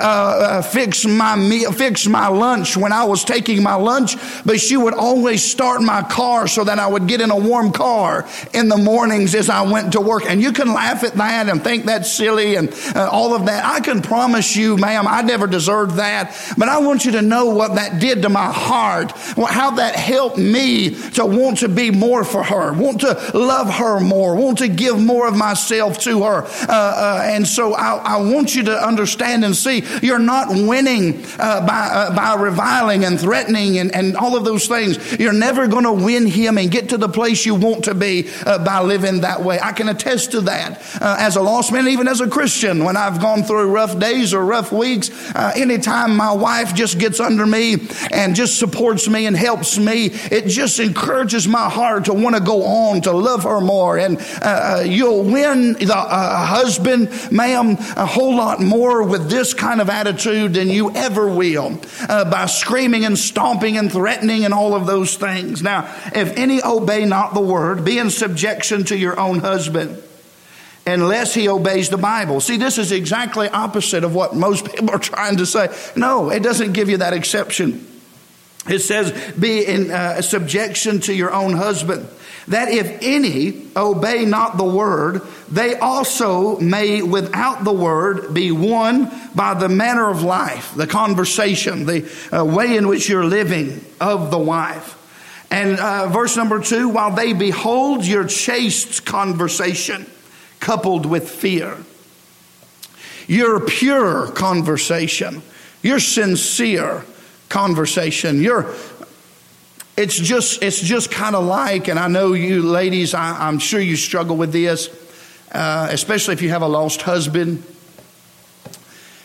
[0.67, 4.95] fix my meal, fix my lunch when I was taking my lunch, but she would
[4.95, 8.77] always start my car so that I would get in a warm car in the
[8.77, 10.25] mornings as I went to work.
[10.27, 13.65] And you can laugh at that and think that's silly and uh, all of that.
[13.65, 17.47] I can promise you, ma'am, I never deserved that, but I want you to know
[17.47, 22.25] what that did to my heart, how that helped me to want to be more
[22.25, 26.45] for her, want to love her more, want to give more of myself to her.
[26.45, 31.25] Uh, uh, and so I, I, want you to understand and see you're not winning
[31.39, 35.19] uh, by, uh, by reviling and threatening and, and all of those things.
[35.21, 38.31] You're never going to win him and get to the place you want to be
[38.47, 39.61] uh, by living that way.
[39.61, 42.85] I can attest to that uh, as a lost man, even as a Christian.
[42.85, 47.21] When I've gone through rough days or rough weeks, uh, anytime my wife just gets
[47.21, 47.77] under me
[48.13, 52.43] and just supports me and helps me, it just encourages my heart to want to
[52.43, 53.99] go on to love her more.
[53.99, 59.83] And uh, uh, you'll win the husband, ma'am, a whole lot more with this kind
[59.83, 61.58] of attitude than you ever will
[62.07, 65.63] by screaming and stomping and threatening and all of those things.
[65.63, 70.03] Now, if any obey not the word, be in subjection to your own husband
[70.89, 72.41] unless he obeys the Bible.
[72.41, 75.69] See, this is exactly opposite of what most people are trying to say.
[75.95, 77.87] No, it doesn't give you that exception.
[78.69, 82.07] It says, be in uh, subjection to your own husband,
[82.49, 89.11] that if any obey not the word, they also may, without the word, be won
[89.35, 94.31] by the manner of life, the conversation, the uh, way in which you're living of
[94.31, 94.97] the wife.
[95.51, 100.07] And uh, verse number two, while they behold your chaste conversation
[100.61, 101.79] coupled with fear,
[103.27, 105.43] your pure conversation,
[105.83, 107.05] your sincere
[107.49, 108.75] conversation, your
[109.99, 113.81] it's just it's just kind of like, and I know you ladies, I, am sure
[113.81, 114.89] you struggle with this,
[115.51, 117.65] uh, especially if you have a lost husband.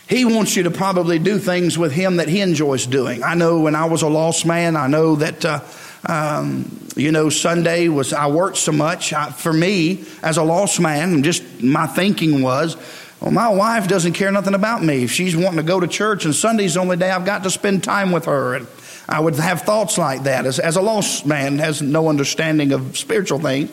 [0.08, 3.22] He wants you to probably do things with him that he enjoys doing.
[3.22, 5.44] I know when I was a lost man, I know that.
[5.44, 5.60] Uh,
[6.06, 9.14] um, you know, Sunday was, I worked so much.
[9.14, 12.76] I, for me, as a lost man, just my thinking was,
[13.22, 15.04] well, my wife doesn't care nothing about me.
[15.04, 17.50] If she's wanting to go to church and Sunday's the only day I've got to
[17.50, 18.54] spend time with her.
[18.54, 18.66] And
[19.08, 22.96] I would have thoughts like that as, as a lost man has no understanding of
[22.96, 23.70] spiritual things.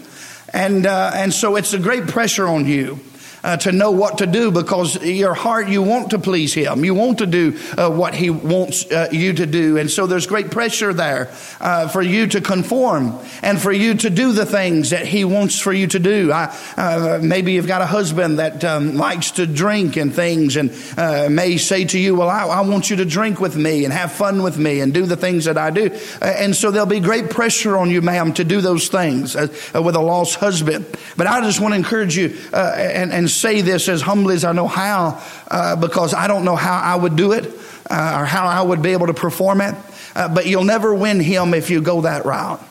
[0.53, 2.99] And, uh, and so it's a great pressure on you
[3.43, 6.85] uh, to know what to do because your heart, you want to please Him.
[6.85, 9.77] You want to do uh, what He wants uh, you to do.
[9.77, 14.09] And so there's great pressure there uh, for you to conform and for you to
[14.09, 16.31] do the things that He wants for you to do.
[16.31, 20.71] I, uh, maybe you've got a husband that um, likes to drink and things and
[20.97, 23.93] uh, may say to you, Well, I, I, want you to drink with me and
[23.93, 25.89] have fun with me and do the things that I do.
[26.21, 30.01] and so there'll be great pressure on you, ma'am, to do those things with a
[30.01, 30.85] lost husband.
[31.17, 34.51] But I just want to encourage you and, and say this as humbly as I
[34.51, 37.45] know how, uh, because I don't know how I would do it
[37.89, 39.75] uh, or how I would be able to perform it.
[40.15, 42.61] Uh, but you'll never win him if you go that route.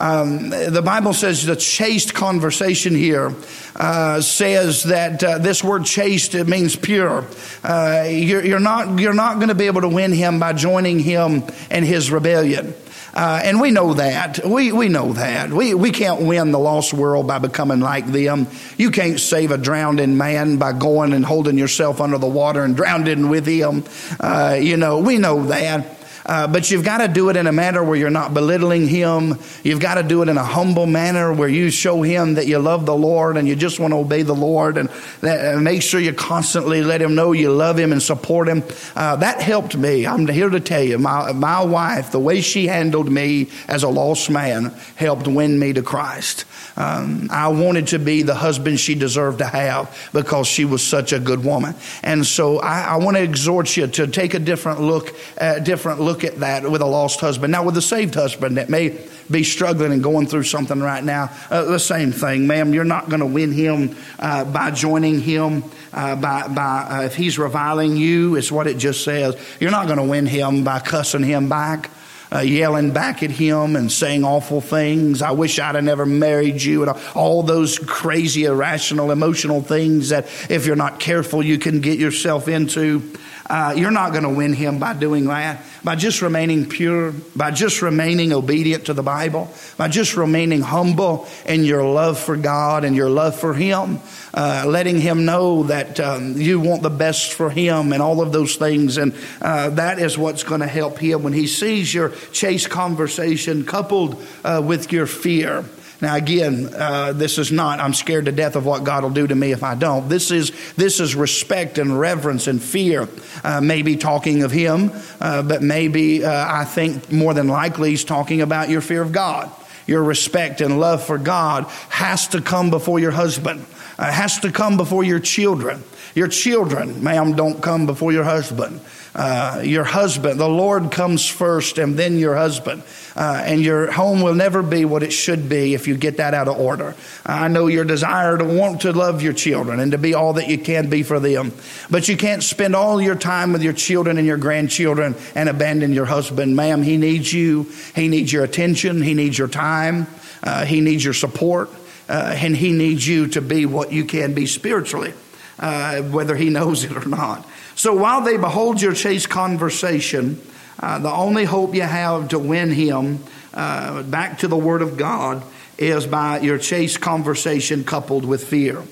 [0.00, 3.34] Um, the Bible says the chaste conversation here
[3.76, 7.26] uh, says that uh, this word chaste it means pure.
[7.62, 11.00] Uh, you're, you're, not you're not going to be able to win him by joining
[11.00, 12.72] him in his rebellion.
[13.14, 14.44] Uh, and we know that.
[14.44, 15.50] We, we know that.
[15.50, 18.46] We, we can't win the lost world by becoming like them.
[18.76, 22.76] You can't save a drowning man by going and holding yourself under the water and
[22.76, 23.84] drowning with him.
[24.18, 25.99] Uh, you know, we know that.
[26.30, 29.36] Uh, but you've got to do it in a manner where you're not belittling him.
[29.64, 32.60] You've got to do it in a humble manner where you show him that you
[32.60, 34.88] love the Lord and you just want to obey the Lord and,
[35.22, 38.62] that, and make sure you constantly let him know you love him and support him.
[38.94, 40.06] Uh, that helped me.
[40.06, 43.88] I'm here to tell you, my, my wife, the way she handled me as a
[43.88, 46.44] lost man, helped win me to Christ.
[46.76, 51.12] Um, I wanted to be the husband she deserved to have because she was such
[51.12, 51.74] a good woman.
[52.04, 56.00] And so I, I want to exhort you to take a different look, uh, different
[56.00, 57.52] look at that with a lost husband.
[57.52, 58.98] Now, with a saved husband that may
[59.30, 62.74] be struggling and going through something right now, uh, the same thing, ma'am.
[62.74, 65.64] You're not going to win him uh, by joining him.
[65.92, 69.36] Uh, by, by uh, if he's reviling you, it's what it just says.
[69.58, 71.90] You're not going to win him by cussing him back
[72.32, 75.22] uh, yelling back at him and saying awful things.
[75.22, 80.26] I wish I'd have never married you, and all those crazy, irrational, emotional things that
[80.48, 83.12] if you're not careful, you can get yourself into.
[83.50, 85.60] Uh, you're not going to win him by doing that.
[85.82, 91.26] By just remaining pure, by just remaining obedient to the Bible, by just remaining humble
[91.46, 93.98] in your love for God and your love for Him,
[94.32, 98.30] uh, letting Him know that um, you want the best for Him and all of
[98.30, 98.98] those things.
[98.98, 103.64] And uh, that is what's going to help Him when He sees your chaste conversation
[103.64, 105.64] coupled uh, with your fear.
[106.00, 109.26] Now, again, uh, this is not, I'm scared to death of what God will do
[109.26, 110.08] to me if I don't.
[110.08, 113.08] This is, this is respect and reverence and fear.
[113.44, 118.04] Uh, maybe talking of Him, uh, but maybe uh, I think more than likely He's
[118.04, 119.50] talking about your fear of God.
[119.86, 123.64] Your respect and love for God has to come before your husband,
[123.98, 125.82] uh, has to come before your children.
[126.14, 128.80] Your children, ma'am, don't come before your husband.
[129.14, 132.82] Uh, your husband, the Lord comes first and then your husband.
[133.16, 136.32] Uh, and your home will never be what it should be if you get that
[136.32, 136.94] out of order.
[137.26, 140.48] I know your desire to want to love your children and to be all that
[140.48, 141.52] you can be for them.
[141.90, 145.92] But you can't spend all your time with your children and your grandchildren and abandon
[145.92, 146.54] your husband.
[146.54, 147.64] Ma'am, he needs you.
[147.94, 149.02] He needs your attention.
[149.02, 150.06] He needs your time.
[150.42, 151.68] Uh, he needs your support.
[152.08, 155.14] Uh, and he needs you to be what you can be spiritually,
[155.60, 157.46] uh, whether he knows it or not.
[157.80, 160.38] So while they behold your chaste conversation,
[160.80, 163.24] uh, the only hope you have to win him
[163.54, 165.42] uh, back to the Word of God
[165.78, 168.82] is by your chaste conversation coupled with fear.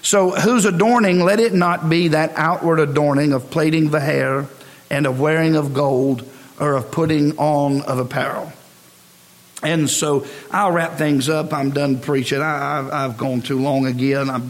[0.00, 4.46] So, whose adorning, let it not be that outward adorning of plaiting the hair
[4.90, 6.24] and of wearing of gold
[6.60, 8.52] or of putting on of apparel.
[9.64, 11.52] And so I'll wrap things up.
[11.52, 12.40] I'm done preaching.
[12.40, 14.30] I, have gone too long again.
[14.30, 14.40] I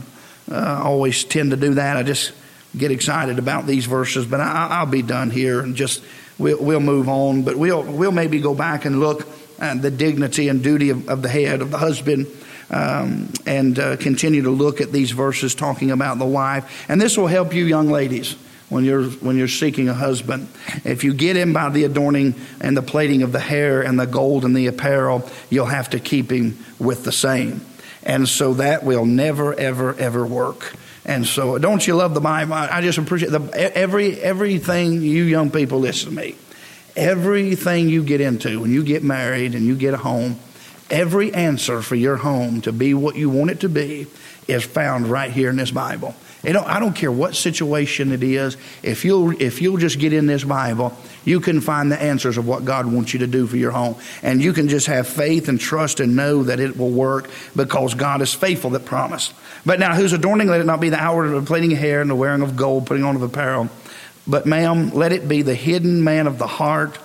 [0.51, 1.97] uh, always tend to do that.
[1.97, 2.33] I just
[2.77, 6.03] get excited about these verses, but I, will be done here and just
[6.39, 7.43] we'll, we'll move on.
[7.43, 9.27] But we'll we'll maybe go back and look
[9.59, 12.27] at the dignity and duty of, of the head of the husband.
[12.69, 16.85] Um, and uh, continue to look at these verses talking about the wife.
[16.89, 18.33] And this will help you, young ladies,
[18.69, 20.49] when you're when you're seeking a husband.
[20.85, 24.07] If you get him by the adorning and the plaiting of the hair and the
[24.07, 27.61] gold and the apparel, you'll have to keep him with the same.
[28.03, 30.75] And so that will never, ever, ever work.
[31.07, 32.55] And so, don't you love the Bible?
[32.55, 36.35] I just appreciate the, every everything you young people listen to me.
[36.97, 40.37] Everything you get into when you get married and you get a home,
[40.91, 44.09] every answer for your home to be what you want it to be
[44.49, 46.17] is found right here in this Bible.
[46.53, 48.57] Don't, I don't care what situation it is.
[48.83, 52.47] If you'll, if you'll just get in this Bible, you can find the answers of
[52.47, 53.97] what God wants you to do for your home.
[54.23, 57.95] And you can just have faith and trust and know that it will work because
[57.95, 59.35] God is faithful that promised.
[59.65, 62.15] But now, whose adorning, let it not be the outward of plaiting hair and the
[62.15, 63.69] wearing of gold, putting on of apparel.
[64.27, 66.99] But, ma'am, let it be the hidden man of the heart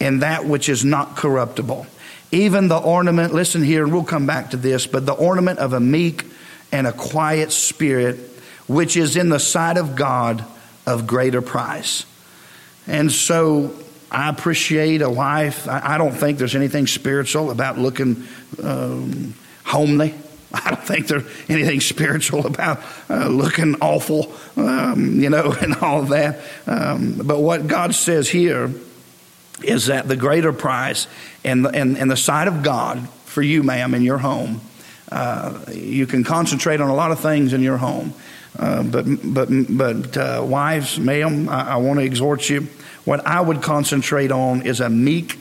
[0.00, 1.86] and that which is not corruptible.
[2.32, 5.72] Even the ornament, listen here, and we'll come back to this, but the ornament of
[5.72, 6.24] a meek
[6.72, 8.18] and a quiet spirit,
[8.70, 10.44] which is in the sight of God
[10.86, 12.06] of greater price.
[12.86, 13.74] And so
[14.12, 15.66] I appreciate a wife.
[15.68, 18.28] I, don't think there's anything spiritual about looking
[18.62, 20.14] um, homely.
[20.54, 26.02] I don't think there's anything spiritual about uh, looking awful, um, you know, and all
[26.02, 26.38] that.
[26.68, 28.70] Um, but what God says here
[29.64, 31.08] is that the greater price
[31.42, 34.60] and the, the sight of God for you, ma'am, in your home,
[35.10, 38.14] uh, you can concentrate on a lot of things in your home.
[38.58, 42.68] Uh, but but but uh, wives, ma'am, I, I want to exhort you.
[43.04, 45.38] What I would concentrate on is a meek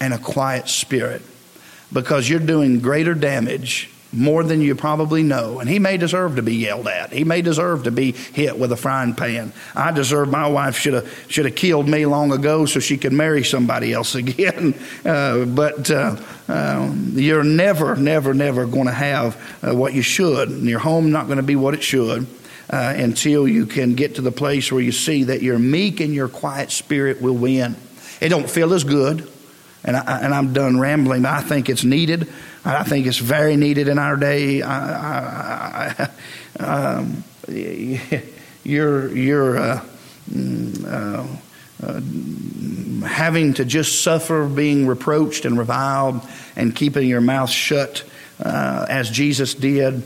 [0.00, 1.22] and a quiet spirit,
[1.92, 5.58] because you're doing greater damage more than you probably know.
[5.58, 7.12] And he may deserve to be yelled at.
[7.12, 9.52] He may deserve to be hit with a frying pan.
[9.74, 13.12] I deserve my wife should have should have killed me long ago so she could
[13.12, 14.74] marry somebody else again.
[15.04, 16.16] Uh, but uh,
[16.48, 20.50] um, you're never, never, never going to have uh, what you should.
[20.50, 22.26] And your home not going to be what it should.
[22.72, 26.14] Uh, until you can get to the place where you see that your meek and
[26.14, 27.76] your quiet spirit will win.
[28.18, 29.30] It don't feel as good,
[29.84, 31.26] and, I, and I'm done rambling.
[31.26, 32.32] I think it's needed.
[32.64, 34.62] I think it's very needed in our day.
[34.62, 36.10] I, I,
[36.60, 37.24] um,
[38.64, 39.84] you're you're uh,
[40.30, 41.26] mm, uh,
[41.86, 46.22] uh, having to just suffer being reproached and reviled
[46.56, 48.02] and keeping your mouth shut
[48.42, 50.02] uh, as Jesus did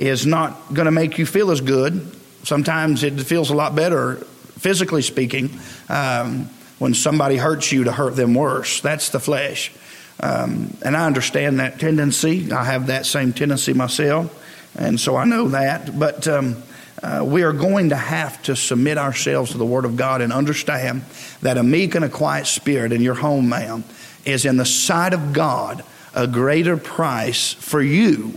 [0.00, 2.10] is not going to make you feel as good.
[2.42, 4.16] Sometimes it feels a lot better,
[4.58, 5.50] physically speaking,
[5.90, 6.48] um,
[6.78, 8.80] when somebody hurts you to hurt them worse.
[8.80, 9.70] That's the flesh.
[10.18, 12.50] Um, and I understand that tendency.
[12.50, 14.34] I have that same tendency myself,
[14.78, 15.98] and so I know that.
[15.98, 16.62] But um,
[17.02, 20.32] uh, we are going to have to submit ourselves to the Word of God and
[20.32, 21.02] understand
[21.42, 23.84] that a meek and a quiet spirit in your home, ma'am,
[24.24, 25.84] is in the sight of God
[26.14, 28.34] a greater price for you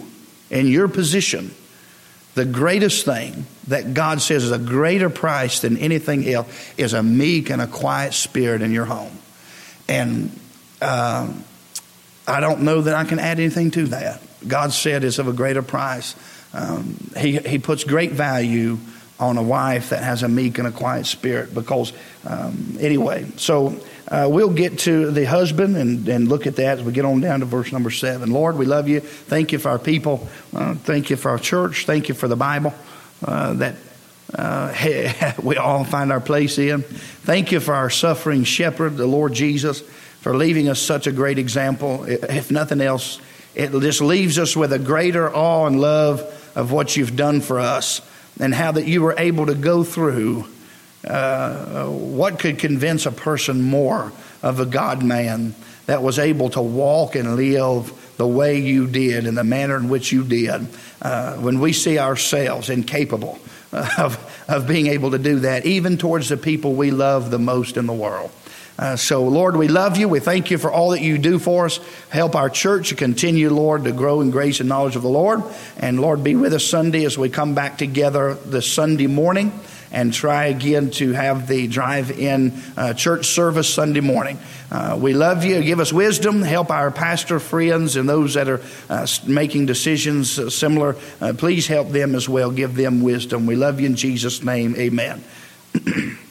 [0.54, 1.54] in your position.
[2.36, 6.48] The greatest thing that God says is a greater price than anything else
[6.78, 9.18] is a meek and a quiet spirit in your home.
[9.88, 10.40] And
[10.82, 11.32] uh,
[12.28, 14.22] I don't know that I can add anything to that.
[14.48, 16.16] God said it's of a greater price.
[16.54, 18.78] Um, he, he puts great value
[19.20, 21.94] on a wife that has a meek and a quiet spirit because,
[22.26, 26.84] um, anyway, so uh, we'll get to the husband and, and look at that as
[26.84, 28.32] we get on down to verse number seven.
[28.32, 29.00] Lord, we love you.
[29.00, 30.28] Thank you for our people.
[30.54, 31.86] Uh, thank you for our church.
[31.86, 32.74] Thank you for the Bible
[33.24, 33.76] uh, that
[34.34, 36.82] uh, we all find our place in.
[36.82, 39.84] Thank you for our suffering shepherd, the Lord Jesus
[40.24, 42.06] for leaving us such a great example.
[42.06, 43.20] If nothing else,
[43.56, 46.22] it just leaves us with a greater awe and love
[46.56, 48.00] of what you've done for us
[48.40, 50.46] and how that you were able to go through
[51.06, 54.12] uh, what could convince a person more
[54.42, 55.54] of a God man
[55.86, 59.90] that was able to walk and live the way you did in the manner in
[59.90, 60.68] which you did
[61.02, 63.38] uh, when we see ourselves incapable
[63.98, 67.76] of, of being able to do that, even towards the people we love the most
[67.76, 68.32] in the world.
[68.78, 70.10] Uh, so, Lord, we love you.
[70.10, 71.80] We thank you for all that you do for us.
[72.10, 75.44] Help our church to continue, Lord, to grow in grace and knowledge of the Lord.
[75.78, 79.52] And, Lord, be with us Sunday as we come back together this Sunday morning
[79.92, 84.40] and try again to have the drive in uh, church service Sunday morning.
[84.72, 85.62] Uh, we love you.
[85.62, 86.42] Give us wisdom.
[86.42, 88.60] Help our pastor friends and those that are
[88.90, 90.96] uh, making decisions uh, similar.
[91.22, 92.50] Uh, please help them as well.
[92.50, 93.46] Give them wisdom.
[93.46, 94.76] We love you in Jesus' name.
[94.76, 95.24] Amen.